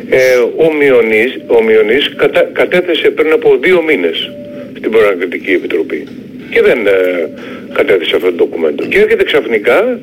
Ε, 0.09 0.37
ο 0.65 0.73
Μειονής, 0.73 1.39
ο 1.47 1.63
Μειονής 1.63 2.13
κατα, 2.15 2.49
κατέθεσε 2.53 3.09
πριν 3.09 3.31
από 3.31 3.57
δύο 3.61 3.81
μήνες 3.87 4.31
στην 4.77 4.91
Προανακριτική 4.91 5.51
Επιτροπή 5.51 6.07
και 6.49 6.61
δεν 6.61 6.87
ε, 6.87 7.29
κατέθεσε 7.73 8.15
αυτό 8.15 8.27
το 8.27 8.35
ντοκουμέντο. 8.35 8.83
Και 8.85 8.99
έρχεται 8.99 9.23
ξαφνικά 9.23 9.99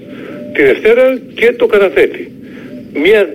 τη 0.55 0.63
Δευτέρα 0.63 1.19
και 1.35 1.53
το 1.57 1.67
καταθέτει. 1.67 2.33
Μία, 2.95 3.21
ε, 3.21 3.29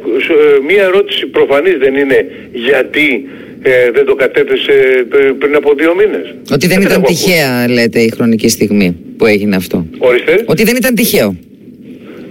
μία 0.67 0.83
ερώτηση 0.83 1.25
προφανής 1.25 1.77
δεν 1.77 1.95
είναι 1.95 2.25
γιατί 2.53 3.27
ε, 3.61 3.91
δεν 3.91 4.05
το 4.05 4.15
κατέθεσε 4.15 5.05
πριν 5.39 5.55
από 5.55 5.73
δύο 5.73 5.95
μήνες. 5.95 6.35
Ότι 6.51 6.67
δεν, 6.67 6.81
ήταν 6.81 7.03
τυχαία 7.03 7.69
λέτε 7.69 7.99
η 7.99 8.09
χρονική 8.09 8.49
στιγμή 8.49 8.95
που 9.17 9.25
έγινε 9.25 9.55
αυτό. 9.55 9.85
Ορίστε. 9.97 10.43
Ότι 10.45 10.63
δεν 10.63 10.75
ήταν 10.75 10.95
τυχαίο. 10.95 11.35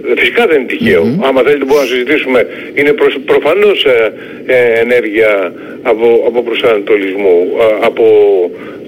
Ε, 0.07 0.19
φυσικά 0.19 0.47
δεν 0.47 0.57
είναι 0.57 0.67
τυχαίο. 0.67 1.03
Mm-hmm. 1.03 1.27
Άμα 1.27 1.41
θέλετε 1.41 1.65
μπορούμε 1.65 1.85
να 1.87 1.93
συζητήσουμε. 1.93 2.47
Είναι 2.73 2.93
προς, 2.93 3.17
προφανώς 3.25 3.85
ε, 3.85 4.13
ε, 4.45 4.79
ενέργεια 4.79 5.53
από, 5.81 6.23
από 6.27 6.43
προσανατολισμού, 6.43 7.47
από 7.81 8.03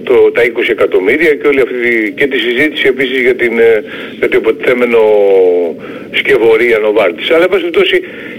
το, 0.03 0.31
τα 0.31 0.41
20 0.41 0.69
εκατομμύρια 0.69 1.35
και 1.35 1.47
όλη 1.47 1.61
αυτή 1.61 2.13
και 2.15 2.27
τη 2.27 2.37
συζήτηση 2.37 2.87
επίσης 2.87 3.19
για, 3.21 3.35
την, 3.35 3.59
ε, 3.59 3.83
για 4.19 4.29
το 4.29 4.37
υποτιθέμενο 4.37 5.01
σκευωρία 6.11 6.77
Νοβάρτης. 6.79 7.31
Αλλά 7.31 7.47
εν 7.51 7.71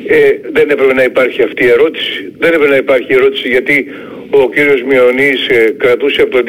ε, 0.07 0.17
δεν 0.53 0.71
έπρεπε 0.71 0.95
να 0.95 1.03
υπάρχει 1.03 1.43
αυτή 1.43 1.65
η 1.65 1.69
ερώτηση. 1.69 2.33
Δεν 2.39 2.53
έπρεπε 2.53 2.71
να 2.71 2.77
υπάρχει 2.77 3.13
ερώτηση 3.13 3.49
γιατί 3.49 3.87
ο 4.31 4.51
κύριος 4.51 4.83
Μιονής 4.83 5.49
ε, 5.49 5.75
κρατούσε 5.79 6.23
από 6.23 6.31
το 6.31 6.43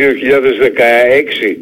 2016 1.43 1.55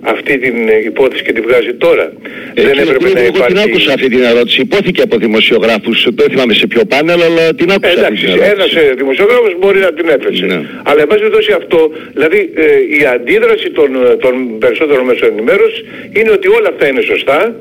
αυτή 0.00 0.38
την 0.38 0.56
υπόθεση 0.84 1.22
και 1.22 1.32
τη 1.32 1.40
βγάζει 1.40 1.74
τώρα. 1.74 2.12
Ε, 2.54 2.62
δεν 2.62 2.78
έπρεπε 2.78 3.08
να 3.12 3.24
υπάρχει... 3.24 3.52
την 3.52 3.58
άκουσα 3.58 3.92
αυτή 3.92 4.08
την 4.08 4.22
ερώτηση. 4.22 4.60
Υπόθηκε 4.60 5.02
από 5.02 5.16
δημοσιογράφους. 5.16 6.08
Δεν 6.14 6.30
θυμάμαι 6.30 6.54
σε 6.54 6.66
ποιο 6.66 6.84
πάνελ, 6.84 7.20
αλλά 7.22 7.54
την 7.54 7.70
άκουσα. 7.70 7.90
Ε, 7.90 7.98
εντάξει, 7.98 8.26
ένας 8.54 8.70
ε, 8.74 8.94
δημοσιογράφος 8.96 9.52
μπορεί 9.60 9.78
να 9.78 9.92
την 9.92 10.06
έφερε. 10.08 10.46
Ναι. 10.46 10.60
Αλλά 10.82 11.00
εν 11.00 11.06
πάση 11.06 11.28
δώσει 11.28 11.52
αυτό, 11.52 11.90
δηλαδή 12.12 12.50
ε, 12.54 12.98
η 13.00 13.04
αντίδραση 13.14 13.70
των, 13.70 13.90
των 14.20 14.58
περισσότερων 14.58 15.04
μέσων 15.04 15.28
ενημέρωσης 15.32 15.84
είναι 16.12 16.30
ότι 16.30 16.48
όλα 16.48 16.68
αυτά 16.72 16.88
είναι 16.88 17.00
σωστά 17.00 17.54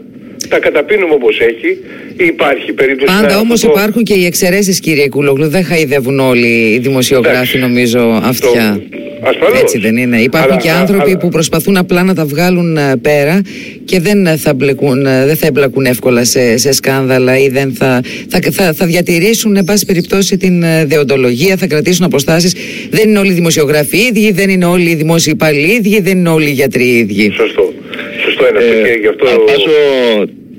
τα 0.50 0.60
καταπίνουμε 0.60 1.14
όπως 1.14 1.40
έχει. 1.40 1.78
Υπάρχει 2.18 2.74
περίπτωση 2.74 3.20
Πάντα 3.22 3.40
όμως 3.40 3.64
υπάρχουν 3.64 4.04
και 4.04 4.14
οι 4.14 4.26
εξαιρέσεις 4.26 4.80
κύριε 4.80 5.10
Κούλογλου. 5.10 5.48
Δεν 5.48 5.64
χαϊδεύουν 5.64 6.20
όλοι 6.20 6.48
οι 6.48 6.80
δημοσιογράφοι 6.80 7.58
νομίζω 7.58 8.22
αυτιά. 8.24 8.82
Ασφαλώς. 9.22 9.62
Έτσι 9.62 9.78
δεν 9.78 9.98
είναι. 9.98 10.18
Υπάρχουν 10.22 10.58
και 10.58 10.70
άνθρωποι 10.70 11.18
που 11.18 11.30
προσπαθούν 11.30 11.78
απλά 11.78 12.04
να 12.04 12.14
τα 12.14 12.26
βγάλουν 12.26 12.78
ε, 12.78 12.94
πέρα 13.02 13.42
και 13.86 14.00
δεν 14.00 14.38
θα, 14.38 14.54
μπλεκούν, 14.54 15.06
ε, 15.06 15.26
δεν 15.26 15.36
θα 15.36 15.48
εμπλακούν 15.48 15.86
εύκολα 15.86 16.24
σε, 16.24 16.58
σε 16.58 16.72
σκάνδαλα 16.72 17.38
ή 17.38 17.50
δεν 17.50 17.74
θα, 17.74 18.02
θα, 18.30 18.40
θα, 18.52 18.74
θα 18.74 18.86
διατηρήσουν 18.86 19.56
εν 19.56 19.64
πάση 19.64 19.86
περιπτώσει 19.86 20.38
την 20.38 20.64
ε, 20.64 20.86
δεοντολογία, 20.86 21.58
θα 21.58 21.68
κρατήσουν 21.68 22.06
αποστάσεις. 22.06 22.56
Δεν 22.90 23.10
είναι 23.10 23.20
όλοι 23.20 23.32
οι 23.32 23.34
δημοσιογράφοι 23.34 23.98
ίδιοι, 23.98 24.32
δεν 24.32 24.50
είναι 24.50 24.66
όλοι 24.66 24.90
οι 24.90 24.96
δημόσιοι 24.96 25.34
υπάλληλοι 25.36 25.72
ίδιοι, 25.74 26.02
δεν 26.02 26.18
είναι 26.18 26.30
όλοι 26.30 26.48
οι 26.48 26.54
γιατροί 26.54 26.84
ίδιοι. 26.84 27.32
Σωστό. 27.32 27.74
Σωστό 28.24 28.48
είναι 28.48 28.58
αυτό 28.58 28.90
και 28.92 29.00
γι' 29.00 29.08
αυτό 29.08 29.26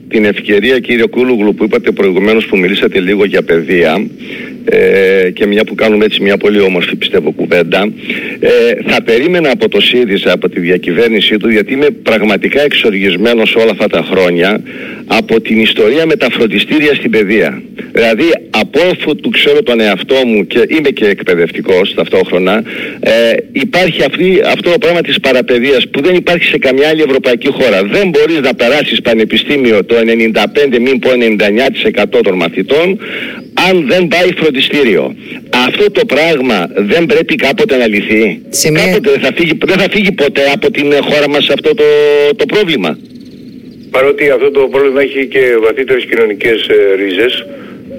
την 0.08 0.24
ευκαιρία 0.24 0.78
κύριε 0.78 1.06
Κούλουγλου 1.06 1.54
που 1.54 1.64
είπατε 1.64 1.90
προηγουμένως 1.90 2.46
που 2.46 2.56
μιλήσατε 2.56 3.00
λίγο 3.00 3.24
για 3.24 3.42
παιδεία 3.42 4.06
ε, 4.70 5.30
και 5.30 5.46
μια 5.46 5.64
που 5.64 5.74
κάνουμε 5.74 6.04
έτσι 6.04 6.22
μια 6.22 6.36
πολύ 6.36 6.60
όμορφη 6.60 6.96
πιστεύω 6.96 7.30
κουβέντα. 7.30 7.92
Ε, 8.40 8.50
θα 8.90 9.02
περίμενα 9.02 9.50
από 9.50 9.68
το 9.68 9.80
ΣΥΡΙΖΑ 9.80 10.32
από 10.32 10.48
τη 10.48 10.60
διακυβέρνησή 10.60 11.36
του 11.36 11.50
γιατί 11.50 11.72
είμαι 11.72 11.90
πραγματικά 11.90 12.60
εξοργισμένος 12.62 13.54
όλα 13.54 13.70
αυτά 13.70 13.86
τα 13.86 14.06
χρόνια 14.10 14.60
από 15.06 15.40
την 15.40 15.60
ιστορία 15.60 16.06
με 16.06 16.16
τα 16.16 16.30
φροντιστήρια 16.30 16.94
στην 16.94 17.10
παιδεία. 17.10 17.62
Δηλαδή 17.92 18.24
από 18.50 18.80
όσο 18.80 19.14
του 19.14 19.30
ξέρω 19.30 19.62
τον 19.62 19.80
εαυτό 19.80 20.14
μου 20.26 20.46
και 20.46 20.58
είμαι 20.68 20.88
και 20.88 21.06
εκπαιδευτικός 21.06 21.94
ταυτόχρονα 21.94 22.62
ε, 23.00 23.12
υπάρχει 23.52 24.02
αυτή, 24.04 24.40
αυτό 24.44 24.70
το 24.70 24.78
πράγμα 24.78 25.00
της 25.00 25.20
παραπαιδείας 25.20 25.88
που 25.88 26.00
δεν 26.02 26.14
υπάρχει 26.14 26.44
σε 26.44 26.58
καμιά 26.58 26.88
άλλη 26.88 27.02
ευρωπαϊκή 27.02 27.48
χώρα. 27.48 27.84
Δεν 27.84 28.08
μπορείς 28.08 28.40
να 28.40 28.54
περάσεις 28.54 29.00
πανεπιστήμιο 29.00 29.84
το 29.84 29.94
95 30.74 30.78
μην 30.80 30.98
πω 30.98 31.10
99% 32.14 32.20
των 32.22 32.34
μαθητών 32.36 32.98
αν 33.68 33.86
δεν 33.88 34.08
πάει 34.08 34.28
φροντιστήριο. 34.36 35.14
Αυτό 35.66 35.90
το 35.90 36.04
πράγμα 36.04 36.70
δεν 36.74 37.06
πρέπει 37.06 37.34
κάποτε 37.34 37.76
να 37.76 37.86
λυθεί; 37.86 38.40
Κάποτε 38.72 39.10
δεν 39.10 39.20
θα, 39.20 39.32
φύγει, 39.36 39.58
δεν 39.64 39.78
θα 39.78 39.88
φύγει 39.90 40.12
ποτέ 40.12 40.42
από 40.54 40.70
την 40.70 40.92
χώρα 41.08 41.28
μας 41.28 41.48
αυτό 41.48 41.74
το, 41.74 41.84
το 42.36 42.46
πρόβλημα; 42.46 42.98
Παρότι 43.90 44.30
αυτό 44.30 44.50
το 44.50 44.60
πρόβλημα 44.60 45.00
έχει 45.00 45.26
και 45.26 45.56
βαθύτερες 45.62 46.04
κοινωνικές 46.04 46.68
ε, 46.68 46.94
ρίζες, 46.96 47.46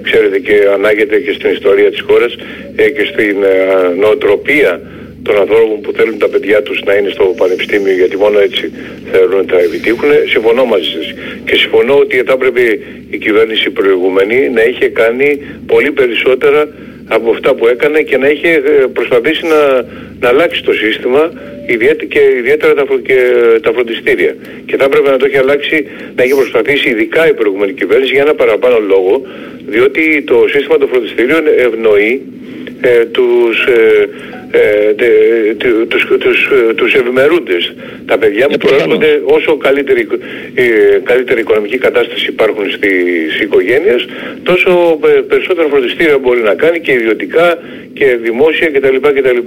ξέρετε 0.02 0.38
και 0.38 0.56
ανάγεται 0.74 1.16
και 1.18 1.32
στην 1.32 1.50
ιστορία 1.50 1.90
της 1.90 2.00
χώρας 2.00 2.32
ε, 2.76 2.90
και 2.90 3.04
στην 3.12 3.36
ε, 3.42 3.94
νοοτροπία 4.00 4.80
των 5.22 5.36
ανθρώπων 5.36 5.80
που 5.80 5.92
θέλουν 5.92 6.18
τα 6.18 6.28
παιδιά 6.28 6.62
τους 6.62 6.82
να 6.82 6.94
είναι 6.94 7.08
στο 7.08 7.24
πανεπιστήμιο 7.24 7.92
γιατί 7.92 8.16
μόνο 8.16 8.38
έτσι 8.38 8.72
θεωρούν 9.12 9.38
ότι 9.38 9.52
θα 9.52 9.58
επιτύχουν. 9.58 10.08
Συμφωνώ 10.28 10.64
μαζί 10.64 10.90
σας. 10.90 11.14
Και 11.44 11.54
συμφωνώ 11.56 11.94
ότι 11.94 12.16
θα 12.16 12.32
έπρεπε 12.32 12.78
η 13.10 13.18
κυβέρνηση 13.18 13.70
προηγούμενη 13.70 14.48
να 14.48 14.62
είχε 14.62 14.88
κάνει 14.88 15.28
πολύ 15.66 15.90
περισσότερα 15.92 16.68
από 17.08 17.30
αυτά 17.30 17.54
που 17.54 17.66
έκανε 17.66 18.00
και 18.02 18.16
να 18.16 18.28
είχε 18.28 18.48
ε, 18.48 18.60
προσπαθήσει 18.92 19.46
να, 19.46 19.60
να 20.20 20.28
αλλάξει 20.28 20.62
το 20.62 20.72
σύστημα 20.72 21.32
ιδιαίτερα, 21.59 21.59
και 22.08 22.20
ιδιαίτερα 22.38 22.74
τα, 22.74 22.84
και 23.02 23.18
τα 23.62 23.72
φροντιστήρια. 23.72 24.36
Και 24.66 24.76
θα 24.76 24.84
έπρεπε 24.84 25.10
να 25.10 25.16
το 25.16 25.26
έχει 25.26 25.36
αλλάξει, 25.36 25.86
να 26.16 26.22
έχει 26.22 26.34
προσπαθήσει 26.34 26.88
ειδικά 26.88 27.28
η 27.28 27.34
προηγούμενη 27.34 27.72
κυβέρνηση 27.72 28.12
για 28.12 28.22
ένα 28.22 28.34
παραπάνω 28.34 28.78
λόγο, 28.78 29.22
διότι 29.66 30.22
το 30.26 30.44
σύστημα 30.48 30.78
των 30.78 30.88
φροντιστήριων 30.88 31.42
ευνοεί 31.58 32.22
ε, 32.80 33.04
τους, 33.04 33.66
ε, 33.66 34.08
ε, 34.50 35.54
τους, 35.88 36.06
τους, 36.18 36.48
τους 36.76 36.94
ευημερούντες. 36.94 37.74
Τα 38.06 38.18
παιδιά 38.18 38.48
που 38.48 38.56
προέρχονται 38.56 39.20
όσο 39.24 39.56
καλύτερη, 39.56 40.08
ε, 40.54 40.64
καλύτερη 41.02 41.40
οικονομική 41.40 41.78
κατάσταση 41.78 42.26
υπάρχουν 42.28 42.70
στις 42.70 43.40
οικογένειες, 43.40 44.08
τόσο 44.42 44.98
περισσότερα 45.28 45.68
φροντιστήρια 45.68 46.18
μπορεί 46.18 46.40
να 46.40 46.54
κάνει 46.54 46.80
και 46.80 46.92
ιδιωτικά 46.92 47.58
και 47.92 48.16
δημόσια 48.22 48.68
κτλ. 48.70 48.96
κτλ. 48.96 49.38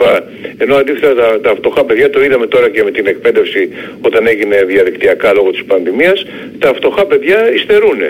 Ενώ 0.57 0.75
αντίθετα 0.75 1.13
τα, 1.15 1.39
τα 1.41 1.55
φτωχά 1.55 1.86
παιδιά, 1.86 2.09
το 2.13 2.19
είδαμε 2.26 2.47
τώρα 2.54 2.67
και 2.73 2.84
με 2.88 2.91
την 2.97 3.06
εκπαίδευση 3.13 3.62
όταν 4.08 4.21
έγινε 4.28 4.56
διαδικτυακά 4.71 5.30
λόγω 5.34 5.49
της 5.56 5.63
πανδημίας, 5.71 6.26
τα 6.60 6.69
φτωχά 6.78 7.04
παιδιά 7.06 7.39
υστερούν. 7.58 8.02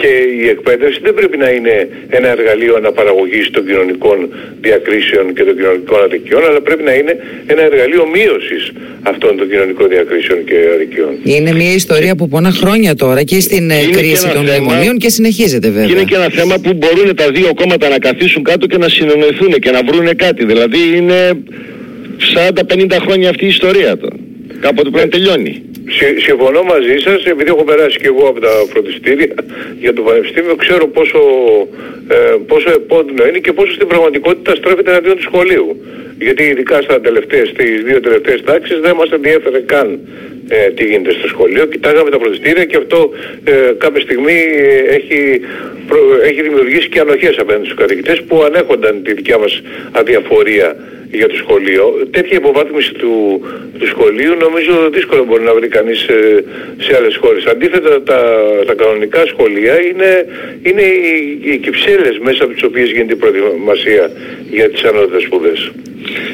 Και 0.00 0.10
η 0.42 0.48
εκπαίδευση 0.54 0.98
δεν 1.06 1.14
πρέπει 1.14 1.36
να 1.44 1.48
είναι 1.56 1.74
ένα 2.18 2.28
εργαλείο 2.36 2.74
αναπαραγωγής 2.76 3.50
των 3.50 3.62
κοινωνικών 3.66 4.18
διακρίσεων 4.60 5.24
και 5.34 5.42
των 5.48 5.54
κοινωνικών 5.58 6.00
αδικιών, 6.06 6.42
αλλά 6.48 6.60
πρέπει 6.60 6.82
να 6.82 6.94
είναι 6.94 7.12
ένα 7.46 7.62
εργαλείο 7.62 8.04
μείωσης 8.14 8.62
αυτών 9.02 9.36
των 9.38 9.46
κοινωνικών 9.50 9.88
διακρίσεων 9.88 10.44
και 10.44 10.56
αδικιών. 10.74 11.12
Είναι 11.22 11.52
μια 11.52 11.72
ιστορία 11.74 12.14
που 12.18 12.28
πόνα 12.28 12.50
χρόνια 12.50 12.94
τώρα 12.94 13.22
και 13.22 13.40
στην 13.40 13.70
ε, 13.70 13.74
κρίση 13.96 14.28
των 14.34 14.42
μνημονίων 14.42 14.96
και 14.98 15.08
συνεχίζεται 15.08 15.68
βέβαια. 15.68 15.86
Και 15.86 15.92
είναι 15.92 16.04
και 16.04 16.14
ένα 16.14 16.30
θέμα 16.38 16.54
που 16.62 16.72
μπορούν 16.72 17.14
τα 17.16 17.30
δύο 17.30 17.50
κόμματα 17.54 17.88
να 17.88 17.98
καθίσουν 17.98 18.42
κάτω 18.42 18.66
και 18.66 18.78
να 18.78 18.88
συνεννοηθούν 18.88 19.52
και 19.64 19.70
να 19.70 19.80
βρουν 19.88 20.16
κάτι. 20.16 20.44
Δηλαδή 20.44 20.80
είναι 20.96 21.18
40-50 22.34 22.96
χρόνια 23.00 23.28
αυτή 23.28 23.44
η 23.44 23.48
ιστορία 23.48 23.96
τώρα. 23.96 24.16
Κάποτε 24.60 24.88
πρέπει 24.90 25.06
να 25.08 25.12
τελειώνει. 25.16 25.62
συμφωνώ 26.26 26.62
μαζί 26.62 26.96
σας, 27.04 27.24
επειδή 27.24 27.50
έχω 27.54 27.64
περάσει 27.64 27.96
και 27.98 28.06
εγώ 28.06 28.24
από 28.28 28.40
τα 28.40 28.52
φροντιστήρια 28.70 29.34
για 29.80 29.92
το 29.92 30.02
Πανεπιστήμιο, 30.02 30.54
ξέρω 30.54 30.86
πόσο, 30.86 31.20
ε, 32.08 32.16
πόσο 32.46 32.70
επώδυνο 32.70 33.26
είναι 33.28 33.38
και 33.38 33.52
πόσο 33.52 33.72
στην 33.72 33.86
πραγματικότητα 33.86 34.54
στρέφεται 34.54 34.90
εναντίον 34.90 35.16
του 35.16 35.22
σχολείου. 35.22 35.68
Γιατί 36.18 36.42
ειδικά 36.42 36.82
στα 36.82 37.00
τελευταίες, 37.00 37.48
στις 37.48 37.82
δύο 37.86 38.00
τελευταίες 38.00 38.42
τάξεις 38.42 38.78
δεν 38.80 38.94
μας 38.96 39.10
ενδιέφερε 39.10 39.60
καν 39.60 39.98
ε, 40.48 40.70
τι 40.70 40.84
γίνεται 40.84 41.12
στο 41.12 41.28
σχολείο. 41.28 41.64
Κοιτάγαμε 41.66 42.10
τα 42.10 42.18
φροντιστήρια 42.18 42.64
και 42.64 42.76
αυτό 42.76 43.10
ε, 43.44 43.52
κάποια 43.78 44.00
στιγμή 44.00 44.38
έχει, 44.88 45.40
έχει 46.24 46.42
δημιουργήσει 46.42 46.88
και 46.88 47.00
ανοχές 47.00 47.38
απέναντι 47.38 47.64
στους 47.64 47.78
καθηγητές 47.78 48.22
που 48.22 48.42
ανέχονταν 48.42 49.02
τη 49.02 49.14
δικιά 49.14 49.38
μας 49.38 49.62
αδιαφορία 49.92 50.76
για 51.12 51.28
το 51.28 51.36
σχολείο. 51.36 51.84
Τέτοια 52.10 52.36
υποβάθμιση 52.36 52.92
του, 52.92 53.40
του 53.78 53.86
σχολείου 53.86 54.34
νομίζω 54.46 54.90
δύσκολα 54.92 55.22
μπορεί 55.22 55.42
να 55.42 55.54
βρει 55.54 55.68
κανείς 55.68 55.98
σε, 55.98 56.44
σε 56.84 56.96
άλλες 56.96 57.16
χώρες. 57.16 57.44
Αντίθετα 57.44 58.02
τα, 58.02 58.20
τα 58.66 58.74
κανονικά 58.74 59.26
σχολεία 59.26 59.74
είναι, 59.88 60.10
είναι 60.62 60.82
οι, 60.82 61.40
οι 61.42 61.56
κυψέλες 61.58 62.18
μέσα 62.18 62.44
από 62.44 62.52
τις 62.52 62.62
οποίες 62.62 62.90
γίνεται 62.90 63.12
η 63.12 63.16
προετοιμασία 63.16 64.10
για 64.50 64.70
τις 64.70 64.82
ανώτατες 64.82 65.22
σπουδές. 65.22 65.70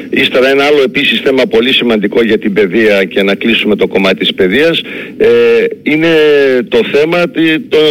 Ύστερα 0.09 0.49
ένα 0.49 0.63
άλλο 0.63 0.81
επίσης 0.81 1.19
θέμα 1.19 1.43
πολύ 1.49 1.73
σημαντικό 1.73 2.23
για 2.23 2.37
την 2.37 2.53
παιδεία 2.53 3.03
και 3.03 3.23
να 3.23 3.35
κλείσουμε 3.35 3.75
το 3.75 3.87
κομμάτι 3.87 4.15
της 4.15 4.33
παιδείας 4.33 4.81
ε, 5.17 5.27
είναι 5.83 6.13
το 6.69 6.79
θέμα 6.91 7.31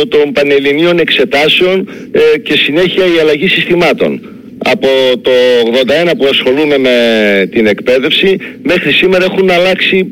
των 0.09 0.33
πανελληνίων 0.33 0.99
εξετάσεων 0.99 1.89
ε, 2.11 2.39
και 2.39 2.57
συνέχεια 2.57 3.05
η 3.05 3.19
αλλαγή 3.21 3.49
συστημάτων 3.49 4.21
από 4.65 4.89
το 5.23 5.31
81 6.11 6.13
που 6.19 6.27
ασχολούμαι 6.27 6.79
με 6.79 6.97
την 7.53 7.67
εκπαίδευση 7.67 8.39
μέχρι 8.63 8.93
σήμερα 8.93 9.25
έχουν 9.25 9.51
αλλάξει 9.51 10.07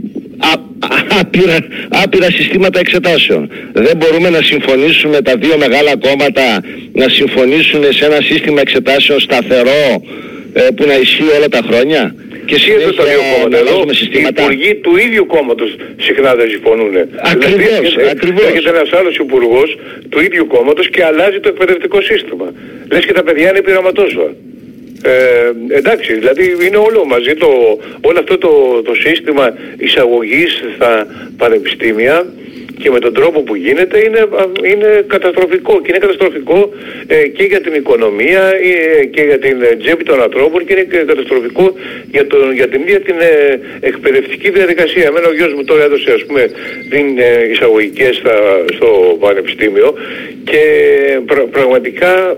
άπειρα, 1.21 1.57
άπειρα 1.89 2.31
συστήματα 2.31 2.79
εξετάσεων. 2.79 3.51
Δεν 3.73 3.97
μπορούμε 3.97 4.31
να 4.31 4.43
συμφωνήσουμε 4.43 5.23
τα 5.23 5.37
δύο 5.37 5.59
μεγάλα 5.59 5.97
κόμματα 5.97 6.63
να 6.93 7.09
συμφωνήσουν 7.09 7.93
σε 7.93 8.05
ένα 8.05 8.21
σύστημα 8.21 8.61
εξετάσεων 8.61 9.21
σταθερό 9.21 10.03
ε, 10.53 10.61
που 10.77 10.87
να 10.87 10.97
ισχύει 10.97 11.31
όλα 11.37 11.49
τα 11.49 11.61
χρόνια; 11.69 12.15
Και 12.45 12.55
εσύ 12.55 12.71
εδώ 12.71 12.93
τα 12.93 13.05
δύο 13.05 13.21
κόμματα 13.33 13.59
εδώ, 13.59 13.85
οι 14.13 14.23
υπουργοί 14.29 14.75
του 14.75 14.97
ίδιου 14.97 15.27
κόμματος 15.27 15.77
συχνά 15.97 16.35
δεν 16.35 16.49
συμφωνούν. 16.51 16.95
Ακριβώς, 17.33 17.91
δηλαδή, 17.95 18.09
ακριβώς. 18.11 18.45
Έρχεται 18.45 18.69
ένας 18.69 18.93
άλλος 18.93 19.17
υπουργός 19.17 19.79
του 20.09 20.21
ίδιου 20.21 20.47
κόμματος 20.47 20.89
και 20.91 21.05
αλλάζει 21.05 21.41
το 21.41 21.49
εκπαιδευτικό 21.49 22.01
σύστημα. 22.01 22.53
Λες 22.91 23.05
και 23.07 23.13
τα 23.13 23.23
παιδιά 23.23 23.49
είναι 23.51 23.63
πειραματόζωα. 23.63 24.31
Ε, 25.03 25.53
εντάξει, 25.69 26.15
δηλαδή 26.15 26.57
είναι 26.67 26.77
όλο 26.77 27.05
μαζί 27.05 27.35
το, 27.35 27.49
όλο 28.01 28.19
αυτό 28.19 28.39
το, 28.39 28.83
το 28.83 28.95
σύστημα 28.95 29.55
εισαγωγής 29.79 30.63
στα 30.75 31.07
πανεπιστήμια 31.37 32.27
και 32.79 32.91
με 32.91 32.99
τον 32.99 33.15
τρόπο 33.15 33.41
που 33.43 33.55
γίνεται 33.55 33.99
είναι, 33.99 34.29
είναι 34.71 35.05
καταστροφικό 35.07 35.81
και 35.81 35.89
είναι 35.89 35.99
καταστροφικό 35.99 36.71
ε, 37.07 37.29
και 37.29 37.43
για 37.43 37.61
την 37.61 37.75
οικονομία 37.75 38.43
ε, 39.01 39.05
και 39.05 39.23
για 39.23 39.39
την 39.39 39.57
τσέπη 39.79 40.05
των 40.05 40.23
ανθρώπων 40.23 40.67
και 40.67 40.73
είναι 40.73 40.83
και 40.83 40.97
καταστροφικό 40.97 41.75
για, 42.11 42.27
το, 42.27 42.37
για 42.55 42.69
την 42.69 42.81
ίδια 42.81 43.01
την 43.01 43.15
ε, 43.21 43.61
εκπαιδευτική 43.81 44.51
διαδικασία. 44.51 45.05
Εμένα 45.07 45.29
ο 45.29 45.33
γιος 45.33 45.53
μου 45.55 45.65
τώρα 45.65 45.83
έδωσε 45.85 46.13
ας 46.13 46.25
πούμε 46.25 46.43
την 46.91 47.07
εισαγωγικές 47.51 48.23
στο 48.75 49.17
πανεπιστήμιο 49.21 49.95
και 50.45 50.63
πραγματικά 51.51 52.37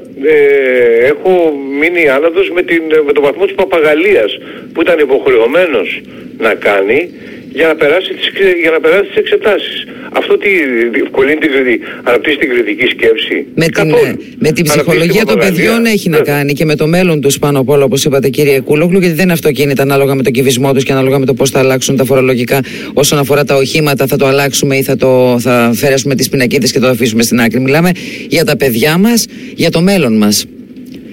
έχω 1.02 1.52
μείνει 1.80 2.08
άναδος 2.08 2.50
με, 2.50 2.62
την, 2.62 2.82
με 3.06 3.12
τον 3.12 3.22
βαθμό 3.22 3.44
της 3.44 3.54
παπαγαλίας 3.54 4.38
που 4.72 4.80
ήταν 4.80 4.98
υποχρεωμένος 4.98 6.00
να 6.38 6.54
κάνει 6.54 7.10
για 7.52 7.66
να 7.66 7.74
περάσει 7.74 8.14
τις, 8.14 8.30
για 8.62 8.70
να 8.70 8.80
περάσει 8.80 9.06
τις 9.08 9.16
εξετάσεις. 9.16 9.86
Αυτό 10.12 10.38
τι 10.38 10.48
διευκολύνει 10.92 11.36
την 11.36 11.50
κριτική, 11.50 11.84
αναπτύσσει 12.02 12.38
την 12.38 12.48
κριτική 12.48 12.86
σκέψη. 12.86 13.46
Με 13.54 13.66
την, 13.66 13.94
με 14.38 14.52
την 14.52 14.64
ψυχολογία 14.64 15.24
των 15.24 15.38
παιδιών 15.38 15.84
έχει 15.84 16.08
να 16.08 16.20
κάνει 16.20 16.52
και 16.52 16.64
με 16.64 16.74
το 16.76 16.86
μέλλον 16.86 17.20
τους 17.20 17.38
πάνω 17.38 17.58
απ' 17.58 17.68
όλα 17.68 17.84
όπως 17.84 18.04
είπατε 18.04 18.28
κύριε 18.28 18.60
Κούλογλου 18.60 18.98
γιατί 18.98 19.14
δεν 19.14 19.24
είναι 19.24 19.32
αυτό 19.32 19.52
κινείται 19.52 19.82
ανάλογα 19.82 20.14
με 20.14 20.22
το 20.22 20.30
κυβισμό 20.30 20.72
τους 20.72 20.84
και 20.84 20.92
ανάλογα 20.92 21.18
με 21.18 21.26
το 21.26 21.34
πώς 21.34 21.50
θα 21.50 21.58
αλλάξουν 21.58 21.96
τα 21.96 22.04
φορολογικά 22.04 22.60
όσον 22.94 23.18
αφορά 23.18 23.44
τα 23.44 23.54
οχήματα 23.54 24.06
θα 24.06 24.16
το 24.16 24.26
αλλάξουμε 24.26 24.76
ή 24.76 24.82
θα, 24.82 24.96
το, 24.96 25.36
θα 25.40 25.70
φέρεσουμε 25.74 26.14
τις 26.14 26.28
πινακίδες 26.28 26.72
και 26.72 26.78
το 26.78 26.88
αφήσουμε 26.88 27.22
στην 27.22 27.40
άκρη. 27.40 27.60
Μιλάμε 27.60 27.90
για 28.28 28.44
τα 28.44 28.56
παιδιά 28.56 28.98
μας, 28.98 29.26
για 29.54 29.70
το 29.70 29.80
μέλλον 29.80 30.16
μας. 30.16 30.46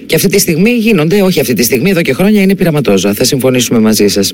Και 0.06 0.14
αυτή 0.14 0.28
τη 0.28 0.38
στιγμή 0.38 0.70
γίνονται, 0.70 1.22
όχι 1.22 1.40
αυτή 1.40 1.52
τη 1.52 1.62
στιγμή, 1.62 1.90
εδώ 1.90 2.02
και 2.02 2.12
χρόνια 2.12 2.42
είναι 2.42 2.54
πειραματόζωα. 2.54 3.14
Θα 3.14 3.24
συμφωνήσουμε 3.24 3.78
μαζί 3.78 4.08
σας. 4.08 4.32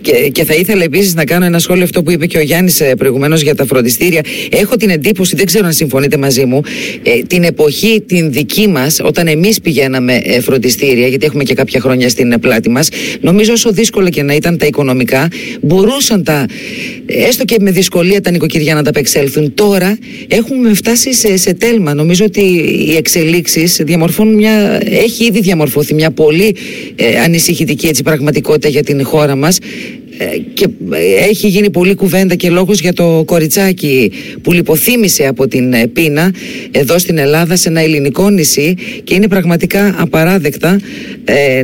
Και, 0.00 0.12
και 0.32 0.44
θα 0.44 0.54
ήθελα 0.54 0.82
επίσης 0.82 1.14
να 1.14 1.24
κάνω 1.24 1.44
ένα 1.44 1.58
σχόλιο 1.58 1.84
αυτό 1.84 2.02
που 2.02 2.10
είπε 2.10 2.26
και 2.26 2.38
ο 2.38 2.40
Γιάννης 2.40 2.80
ε, 2.80 2.94
προηγουμένως 2.94 3.40
για 3.42 3.54
τα 3.54 3.66
φροντιστήρια. 3.66 4.20
Έχω 4.50 4.76
την 4.76 4.90
εντύπωση, 4.90 5.36
δεν 5.36 5.46
ξέρω 5.46 5.66
αν 5.66 5.72
συμφωνείτε 5.72 6.16
μαζί 6.16 6.44
μου, 6.44 6.60
ε, 7.02 7.22
την 7.26 7.42
εποχή 7.42 8.02
την 8.06 8.32
δική 8.32 8.68
μας, 8.68 9.00
όταν 9.02 9.26
εμείς 9.26 9.60
πηγαίναμε 9.60 10.20
ε, 10.24 10.40
φροντιστήρια, 10.40 11.06
γιατί 11.06 11.26
έχουμε 11.26 11.44
και 11.44 11.54
κάποια 11.54 11.80
χρόνια 11.80 12.08
στην 12.08 12.40
πλάτη 12.40 12.70
μας, 12.70 12.88
νομίζω 13.20 13.52
όσο 13.52 13.72
δύσκολα 13.72 14.10
και 14.10 14.22
να 14.22 14.34
ήταν 14.34 14.58
τα 14.58 14.66
οικονομικά, 14.66 15.28
μπορούσαν 15.60 16.22
τα, 16.22 16.46
έστω 17.06 17.44
και 17.44 17.56
με 17.60 17.70
δυσκολία 17.70 18.20
τα 18.20 18.30
νοικοκυριά 18.30 18.74
να 18.74 18.82
τα 18.82 18.90
απεξέλθουν. 18.90 19.54
Τώρα 19.54 19.98
έχουμε 20.28 20.74
φτάσει 20.74 21.14
σε, 21.14 21.36
σε 21.36 21.54
τέλμα. 21.54 21.94
Νομίζω 21.94 22.24
ότι 22.24 22.40
οι 22.88 22.94
εξελίξεις 22.96 23.80
διαμορφώνουν 23.84 24.34
μια 24.34 24.80
έχει 25.02 25.24
ήδη 25.24 25.40
διαμορφωθεί 25.40 25.94
μια 25.94 26.10
πολύ 26.10 26.56
ε, 26.96 27.18
ανησυχητική 27.18 27.86
έτσι, 27.86 28.02
πραγματικότητα 28.02 28.68
για 28.68 28.82
την 28.82 29.04
χώρα 29.04 29.36
μας. 29.36 29.58
ε, 29.58 30.01
και 30.54 30.66
ε, 30.92 31.28
έχει 31.28 31.48
γίνει 31.48 31.70
πολλή 31.70 31.94
κουβέντα 31.94 32.34
και 32.34 32.50
λόγος 32.50 32.80
για 32.80 32.92
το 32.92 33.22
κοριτσάκι 33.26 34.12
που 34.42 34.52
λιποθύμησε 34.52 35.26
από 35.26 35.48
την 35.48 35.92
πείνα 35.92 36.34
εδώ 36.70 36.98
στην 36.98 37.18
Ελλάδα 37.18 37.56
σε 37.56 37.68
ένα 37.68 37.80
ελληνικό 37.80 38.30
νησί 38.30 38.74
και 39.04 39.14
είναι 39.14 39.28
πραγματικά 39.28 39.94
απαράδεκτα 39.98 40.80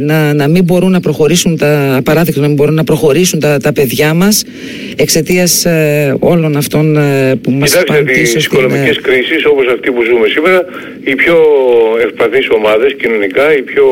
να, 0.01 0.35
να 0.35 0.49
μην 0.49 0.65
μπορούν 0.65 0.91
να 0.91 1.01
προχωρήσουν 1.01 1.57
τα 1.57 1.97
απαράδεκτο 1.97 2.41
να 2.41 2.47
μην 2.47 2.57
μπορούν 2.57 2.75
να 2.75 2.85
προχωρήσουν 2.85 3.41
τα, 3.41 3.59
τα 3.59 3.73
παιδιά 3.73 4.15
μας 4.15 4.45
εξαιτίας 4.97 5.67
όλων 6.19 6.57
αυτών 6.57 6.99
που 7.43 7.51
μας 7.51 7.83
πάνε 7.87 8.03
πίσω 8.03 8.35
τις 8.35 8.45
οικονομικές 8.45 9.01
κρίσεις 9.01 9.45
όπως 9.47 9.67
αυτή 9.75 9.91
που 9.91 10.03
ζούμε 10.03 10.29
σήμερα 10.29 10.65
οι 11.05 11.15
πιο 11.15 11.37
ευπαθείς 12.05 12.47
ομάδες 12.51 12.95
κοινωνικά, 12.95 13.57
οι 13.57 13.63
πιο, 13.63 13.87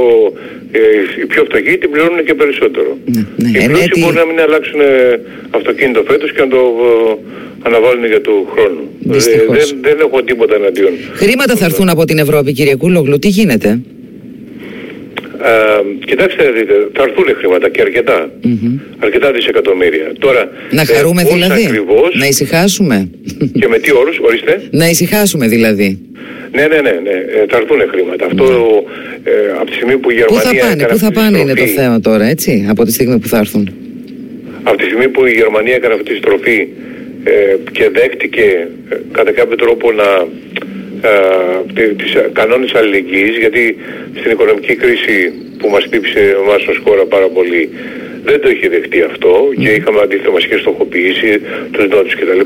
ε, 0.72 0.79
οι 1.20 1.26
πιο 1.26 1.44
φτωχοί 1.44 1.79
την 1.79 1.90
πληρώνουν 1.90 2.24
και 2.24 2.35
περισσότερο. 2.35 2.98
Ναι, 3.05 3.22
ναι. 3.37 3.48
Οι 3.59 3.66
πλούσιοι 3.66 3.92
μπορεί 4.00 4.16
να 4.22 4.26
μην 4.26 4.40
αλλάξουν 4.40 4.55
ε, 4.80 5.20
αυτοκίνητο 5.50 6.02
φέτος 6.06 6.32
και 6.32 6.40
να 6.40 6.48
το 6.48 6.56
ε, 6.56 7.16
αναβάλουν 7.62 8.06
για 8.06 8.20
του 8.20 8.48
χρόνου. 8.52 8.82
δεν, 9.00 9.66
δεν 9.80 9.96
έχω 10.00 10.22
τίποτα 10.22 10.54
εναντίον. 10.54 10.92
Χρήματα 11.14 11.56
θα 11.56 11.64
έρθουν 11.64 11.88
από 11.88 12.04
την 12.04 12.18
Ευρώπη 12.18 12.52
κύριε 12.52 12.76
Κούλογλου, 12.76 13.18
τι 13.18 13.28
γίνεται; 13.28 13.80
κοιτάξτε, 16.06 16.50
δείτε, 16.50 16.74
θα 16.92 17.02
έρθουν 17.02 17.24
χρήματα 17.38 17.68
και 17.68 17.80
αρκετά. 17.80 18.30
Αρκετά 18.98 19.32
δισεκατομμύρια. 19.32 20.12
Τώρα, 20.18 20.48
να 20.70 20.84
χαρούμε 20.84 21.22
δηλαδή; 21.22 21.68
Να 22.12 22.26
ησυχάσουμε; 22.26 23.10
Και 23.60 23.68
με 23.68 23.78
τι 23.78 23.92
όρους, 23.92 24.18
ορίστε. 24.18 24.62
Να 24.70 24.88
ησυχάσουμε 24.88 25.48
δηλαδή; 25.48 25.98
Ναι, 26.52 26.66
ναι, 26.66 26.80
ναι, 26.80 27.00
ναι. 27.02 27.10
Ε, 27.10 27.44
θα 27.48 27.56
έρθουν 27.56 27.78
χρήματα. 27.90 28.26
Αυτό 28.26 28.44
ε, 29.24 29.30
από 29.60 29.66
τη 29.66 29.72
στιγμή 29.72 29.96
που 29.96 30.10
η 30.10 30.14
Γερμανία. 30.14 30.50
Πού 30.50 30.56
θα 30.56 30.66
πάνε, 30.66 30.84
πού 30.84 30.96
θα 30.96 31.12
πάνε 31.12 31.38
είναι 31.38 31.54
το 31.54 31.66
θέμα 31.66 32.00
τώρα, 32.00 32.24
έτσι, 32.24 32.66
από 32.68 32.84
τη 32.84 32.92
στιγμή 32.92 33.18
που 33.18 33.28
θα 33.28 33.38
έρθουν; 33.38 33.74
Από 34.68 34.76
τη 34.76 34.85
στιγμή 34.85 35.09
που 35.09 35.26
η 35.26 35.33
Γερμανία 35.33 35.74
έκανε 35.74 35.94
αυτή 35.94 36.12
τη 36.12 36.16
στροφή 36.16 36.68
ε, 37.24 37.57
και 37.72 37.90
δέχτηκε 37.90 38.68
ε, 38.88 38.96
κατά 39.12 39.33
κάποιο 39.33 39.57
τρόπο 39.57 39.92
να 39.92 40.09
ε, 41.09 41.94
τις 42.00 42.12
κανόνες 42.33 42.74
αλληλεγγύης 42.74 43.37
γιατί 43.38 43.76
στην 44.18 44.31
οικονομική 44.31 44.74
κρίση 44.74 45.33
που 45.59 45.68
μας 45.68 45.85
χτύπησε 45.85 46.37
εμάς 46.42 46.66
ως 46.66 46.81
χώρα 46.85 47.05
πάρα 47.05 47.29
πολύ 47.29 47.70
δεν 48.28 48.38
το 48.42 48.48
είχε 48.54 48.68
δεχτεί 48.68 49.00
αυτό 49.10 49.32
και 49.62 49.70
είχαμε 49.78 49.98
αντίθετα 50.04 50.30
μας 50.30 50.44
είχε 50.44 50.58
στοχοποιήσεις 50.58 51.34
τους 51.72 51.84
νότους 51.92 52.14
κτλ. 52.18 52.42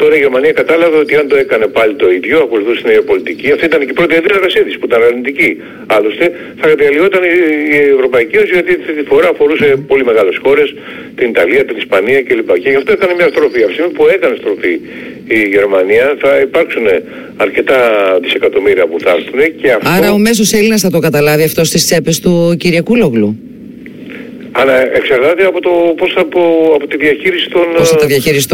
Τώρα 0.00 0.14
η 0.18 0.20
Γερμανία 0.24 0.52
κατάλαβε 0.52 0.96
ότι 1.04 1.14
αν 1.20 1.26
το 1.28 1.36
έκανε 1.44 1.66
πάλι 1.66 1.94
το 2.02 2.06
ίδιο, 2.18 2.36
ακολουθούσε 2.46 2.80
την 2.82 2.90
ίδια 2.90 3.02
πολιτική, 3.02 3.46
αυτή 3.54 3.64
ήταν 3.70 3.80
και 3.86 3.92
η 3.94 3.98
πρώτη 4.00 4.14
αντίδρασή 4.20 4.60
της 4.66 4.74
που 4.78 4.86
ήταν 4.90 5.02
αρνητική. 5.08 5.50
Άλλωστε 5.86 6.24
θα 6.60 6.66
κατηγοριόταν 6.68 7.22
η 7.76 7.78
Ευρωπαϊκή 7.96 8.36
Ένωση 8.36 8.52
γιατί 8.52 8.70
αυτή 8.80 8.92
τη 8.98 9.04
φορά 9.10 9.28
αφορούσε 9.34 9.66
πολύ 9.90 10.04
μεγάλες 10.10 10.36
χώρες, 10.44 10.74
την 11.18 11.28
Ιταλία, 11.28 11.64
την 11.64 11.76
Ισπανία 11.76 12.22
κλπ. 12.22 12.50
Και 12.62 12.70
γι' 12.72 12.80
αυτό 12.80 12.92
έκανε 12.92 13.14
μια 13.14 13.28
στροφή. 13.34 13.60
Αυτή 13.68 13.82
που 13.96 14.06
έκανε 14.14 14.34
στροφή 14.42 14.74
η 15.38 15.40
Γερμανία 15.54 16.16
θα 16.22 16.40
υπάρξουν 16.40 16.86
αρκετά 17.36 17.78
δισεκατομμύρια 18.22 18.86
που 18.86 18.96
θα 19.00 19.10
έρθουν 19.10 19.40
και 19.60 19.70
αυτό... 19.72 19.88
Άρα 19.96 20.12
ο 20.12 20.18
μέσος 20.18 20.52
Έλληνας 20.52 20.80
θα 20.80 20.90
το 20.90 20.98
καταλάβει 20.98 21.42
αυτό 21.42 21.64
στις 21.64 21.84
τσέπες 21.84 22.20
του 22.20 22.54
Κυριακούλογλου. 22.58 23.38
Αλλά 24.60 24.96
εξαρτάται 24.96 25.44
από, 25.44 25.60
το, 25.60 25.70
πώς 25.96 26.12
από, 26.16 26.40
από 26.74 26.86
τη 26.86 26.96
διαχείριση 26.96 27.48
των, 27.48 27.66
πώς 27.76 27.88
θα 27.88 27.96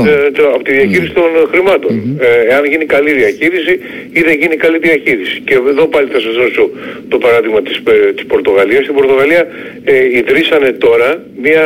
ε, 0.09 0.31
το, 0.31 0.43
από 0.55 0.63
τη 0.65 0.73
διαχείριση 0.73 1.13
των 1.13 1.31
χρημάτων. 1.51 2.19
Ε, 2.21 2.53
εάν 2.53 2.65
γίνει 2.65 2.85
καλή 2.85 3.13
διαχείριση 3.13 3.73
ή 4.13 4.21
δεν 4.23 4.37
γίνει 4.41 4.57
καλή 4.57 4.79
διαχείριση. 4.79 5.41
Και 5.45 5.55
εδώ 5.55 5.87
πάλι 5.87 6.09
θα 6.13 6.21
σας 6.21 6.35
δώσω 6.35 6.71
το 7.09 7.19
παράδειγμα 7.19 7.63
της, 7.63 7.77
ε, 7.77 8.13
της 8.13 8.25
Πορτογαλίας. 8.25 8.83
Στην 8.83 8.95
Πορτογαλία 8.95 9.47
ε, 9.85 10.19
ιδρύσανε 10.19 10.71
τώρα 10.73 11.23
μια 11.43 11.65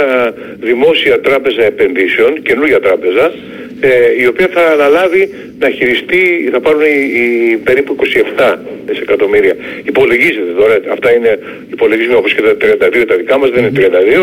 δημόσια 0.61 1.21
τράπεζα 1.21 1.65
επενδύσεων, 1.65 2.43
καινούργια 2.43 2.81
τράπεζα, 2.81 3.33
ε, 3.81 4.23
η 4.23 4.27
οποία 4.27 4.49
θα 4.53 4.67
αναλάβει 4.67 5.31
να 5.59 5.71
χειριστεί, 5.71 6.49
θα 6.53 6.61
πάρουν 6.61 6.81
οι, 6.81 6.97
οι 7.19 7.57
περίπου 7.57 7.97
27 8.37 8.57
δισεκατομμύρια. 8.87 9.57
Υπολογίζεται 9.85 10.53
τώρα, 10.57 10.81
αυτά 10.93 11.15
είναι 11.17 11.39
υπολογίζουμε 11.71 12.17
όπως 12.17 12.35
και 12.35 12.43
τα 12.43 12.55
32 12.61 13.05
τα 13.09 13.17
δικά 13.17 13.39
μας, 13.39 13.51
δεν 13.51 13.65
είναι 13.65 13.73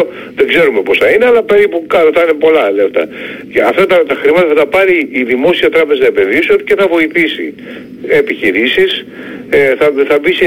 32, 0.01 0.05
δεν 0.35 0.47
ξέρουμε 0.47 0.81
πόσα 0.81 1.13
είναι, 1.13 1.25
αλλά 1.25 1.43
περίπου 1.43 1.85
κάτω 1.87 2.09
θα 2.13 2.21
είναι 2.21 2.33
πολλά 2.33 2.71
λεφτά. 2.71 3.07
Και 3.51 3.61
αυτά 3.61 3.85
τα, 3.85 4.03
τα 4.07 4.15
χρήματα 4.21 4.47
θα 4.47 4.53
τα 4.53 4.65
πάρει 4.65 5.07
η 5.11 5.23
Δημόσια 5.23 5.69
Τράπεζα 5.69 6.05
Επενδύσεων 6.05 6.63
και 6.63 6.75
θα 6.75 6.87
βοηθήσει 6.87 7.53
επιχειρήσεις, 8.07 9.05
ε, 9.49 9.75
θα, 9.75 9.91
θα, 10.07 10.19
μπει 10.19 10.33
σε, 10.33 10.45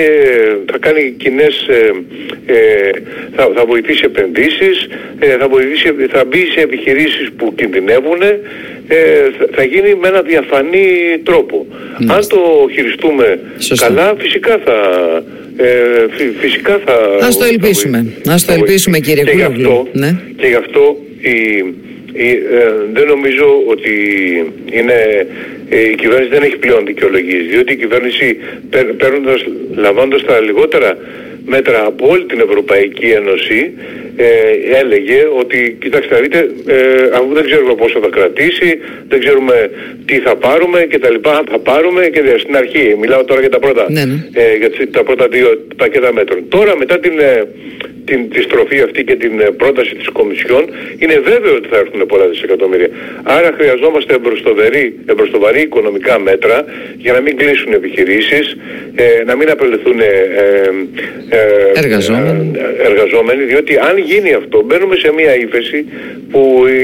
θα 0.71 0.79
κάνει 0.79 1.15
κοινές, 1.17 1.67
ε, 1.69 1.91
ε, 2.47 2.91
θα, 3.37 3.51
θα 3.55 3.65
βοηθήσει 3.67 4.03
επενδύσεις, 4.05 4.89
ε, 5.19 5.37
θα, 5.37 5.49
βοηθήσει, 5.49 5.89
θα 6.11 6.25
μπει 6.25 6.47
σε 6.55 6.61
επιχειρήσεις 6.61 7.31
που 7.37 7.55
κινδυνεύουν, 7.55 8.23
ε, 8.95 9.47
θα 9.55 9.63
γίνει 9.63 9.95
με 9.95 10.09
ένα 10.09 10.23
διαφανή 10.23 10.87
τρόπο. 11.23 11.67
Αν 12.07 12.29
το 12.29 12.69
χειριστούμε 12.73 13.39
καλά, 13.77 14.15
φυσικά 14.19 14.61
θα, 14.65 14.79
ε, 15.57 16.07
φυσικά 16.41 16.81
θα... 16.85 17.27
Ας 17.27 17.39
το 17.39 17.45
ελπίσουμε. 17.45 18.07
Ας 18.29 18.45
το 18.45 18.53
ελπίσουμε 18.53 18.99
κύριε 18.99 19.25
και 19.25 19.31
γι' 19.31 19.43
αυτό, 19.43 19.87
ναι. 19.93 20.19
και 20.37 20.47
γι' 20.47 20.55
αυτό 20.55 20.97
η, 21.21 21.37
η, 22.13 22.29
ε, 22.31 22.73
δεν 22.93 23.07
νομίζω 23.07 23.63
ότι 23.67 23.93
είναι, 24.73 25.27
ε, 25.69 25.89
η 25.91 25.95
κυβέρνηση 25.95 26.31
δεν 26.31 26.43
έχει 26.43 26.57
πλέον 26.57 26.87
δικαιολογίες, 26.87 27.47
διότι 27.47 27.73
η 27.73 27.77
κυβέρνηση 27.77 28.37
παίρνοντας, 28.99 29.45
λαμβάνοντας 29.75 30.25
τα 30.25 30.41
λιγότερα 30.41 30.97
μέτρα 31.45 31.87
από 31.87 32.09
όλη 32.09 32.25
την 32.25 32.41
Ευρωπαϊκή 32.41 33.07
Ένωση 33.07 33.73
ε, 34.17 34.27
έλεγε 34.81 35.27
ότι 35.39 35.77
κοιτάξτε 35.81 36.15
να 36.15 36.21
δείτε 36.21 36.39
ε, 36.67 36.77
αφού 37.13 37.35
δεν 37.35 37.45
ξέρουμε 37.45 37.75
πόσο 37.75 38.01
θα 38.01 38.09
κρατήσει, 38.09 38.79
δεν 39.09 39.21
ξέρουμε 39.21 39.71
τι 40.05 40.19
θα 40.19 40.37
πάρουμε 40.37 40.87
και 40.91 40.99
τα 40.99 41.11
λοιπά, 41.11 41.43
θα 41.51 41.59
πάρουμε 41.59 42.07
και 42.07 42.21
στην 42.39 42.57
αρχή, 42.57 42.97
μιλάω 43.01 43.25
τώρα 43.25 43.41
για 43.41 43.51
τα 43.51 43.59
πρώτα, 43.59 43.87
ναι, 43.91 44.05
ναι. 44.05 44.15
Ε, 44.33 44.57
για 44.57 44.71
τα 44.91 45.03
πρώτα 45.03 45.29
δύο 45.29 45.67
πακέτα 45.77 46.13
μέτρων. 46.13 46.49
Τώρα 46.49 46.77
μετά 46.77 46.99
την, 46.99 47.19
ε, 47.19 47.43
την, 48.05 48.31
τη 48.31 48.43
στροφή 48.43 48.81
αυτή 48.81 49.05
και 49.05 49.17
την 49.17 49.41
ε, 49.41 49.45
πρόταση 49.45 49.95
της 49.95 50.09
Κομισιόν 50.09 50.65
είναι 50.99 51.19
βέβαιο 51.25 51.55
ότι 51.55 51.69
θα 51.69 51.77
έρθουν 51.77 52.07
πολλά 52.07 52.27
δισεκατομμύρια. 52.27 52.89
Άρα 53.23 53.55
χρειαζόμαστε 53.59 54.15
εμπροστοβαρή 55.07 55.61
οικονομικά 55.61 56.19
μέτρα 56.19 56.65
για 56.99 57.13
να 57.13 57.21
μην 57.21 57.37
κλείσουν 57.37 57.73
επιχειρήσεις, 57.73 58.57
ε, 58.95 59.25
να 59.25 59.37
μην 59.37 59.51
απελευθούν 59.51 60.01
ε, 60.01 60.05
ε, 61.29 61.34
εργαζόμενοι. 61.83 62.51
εργαζόμενοι, 62.89 63.43
διότι 63.45 63.73
αν 63.89 63.95
γίνει 64.11 64.33
αυτό 64.41 64.57
μπαίνουμε 64.67 64.97
σε 64.97 65.13
μια 65.19 65.33
ύφεση 65.45 65.85
που 66.31 66.41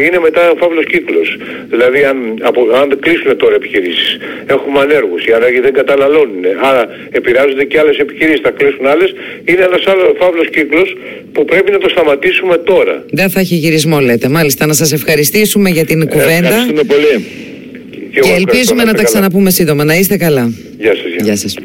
είναι 0.06 0.18
μετά 0.26 0.42
φαύλος 0.60 0.86
κύκλος. 0.92 1.28
Δηλαδή 1.72 2.00
αν, 2.10 2.16
από, 2.50 2.60
αν 2.80 2.98
κλείσουν 3.04 3.36
τώρα 3.36 3.54
επιχειρήσεις, 3.54 4.08
έχουμε 4.46 4.78
ανέργους, 4.80 5.20
οι 5.26 5.32
ανέργοι 5.32 5.60
δεν 5.60 5.72
καταναλώνουν, 5.72 6.42
άρα 6.68 6.82
επηρεάζονται 7.10 7.64
και 7.64 7.78
άλλες 7.78 7.96
επιχειρήσεις, 8.04 8.40
θα 8.46 8.50
κλείσουν 8.50 8.86
άλλες, 8.86 9.10
είναι 9.44 9.62
ένας 9.70 9.82
άλλος 9.86 10.08
φαύλος 10.20 10.48
κύκλος 10.56 10.96
που 11.32 11.44
πρέπει 11.44 11.70
να 11.70 11.78
το 11.78 11.88
σταματήσουμε 11.88 12.56
τώρα. 12.56 13.04
Δεν 13.10 13.30
θα 13.30 13.40
έχει 13.40 13.54
γυρισμό 13.54 13.98
λέτε. 14.00 14.28
Μάλιστα 14.28 14.66
να 14.66 14.72
σας 14.72 14.92
ευχαριστήσουμε 14.92 15.70
για 15.70 15.84
την 15.84 16.08
κουβέντα. 16.08 16.46
Ευχαριστούμε 16.46 16.82
πολύ. 16.82 17.24
Και, 18.12 18.20
και 18.20 18.30
ελπίζουμε 18.30 18.84
να, 18.84 18.94
τα 18.94 19.02
ξαναπούμε 19.02 19.50
σύντομα. 19.50 19.84
Να 19.84 19.94
είστε 19.94 20.16
καλά. 20.16 20.52
Γεια 20.78 20.94
σας. 20.94 21.24
Γεια 21.24 21.36
σας. 21.36 21.56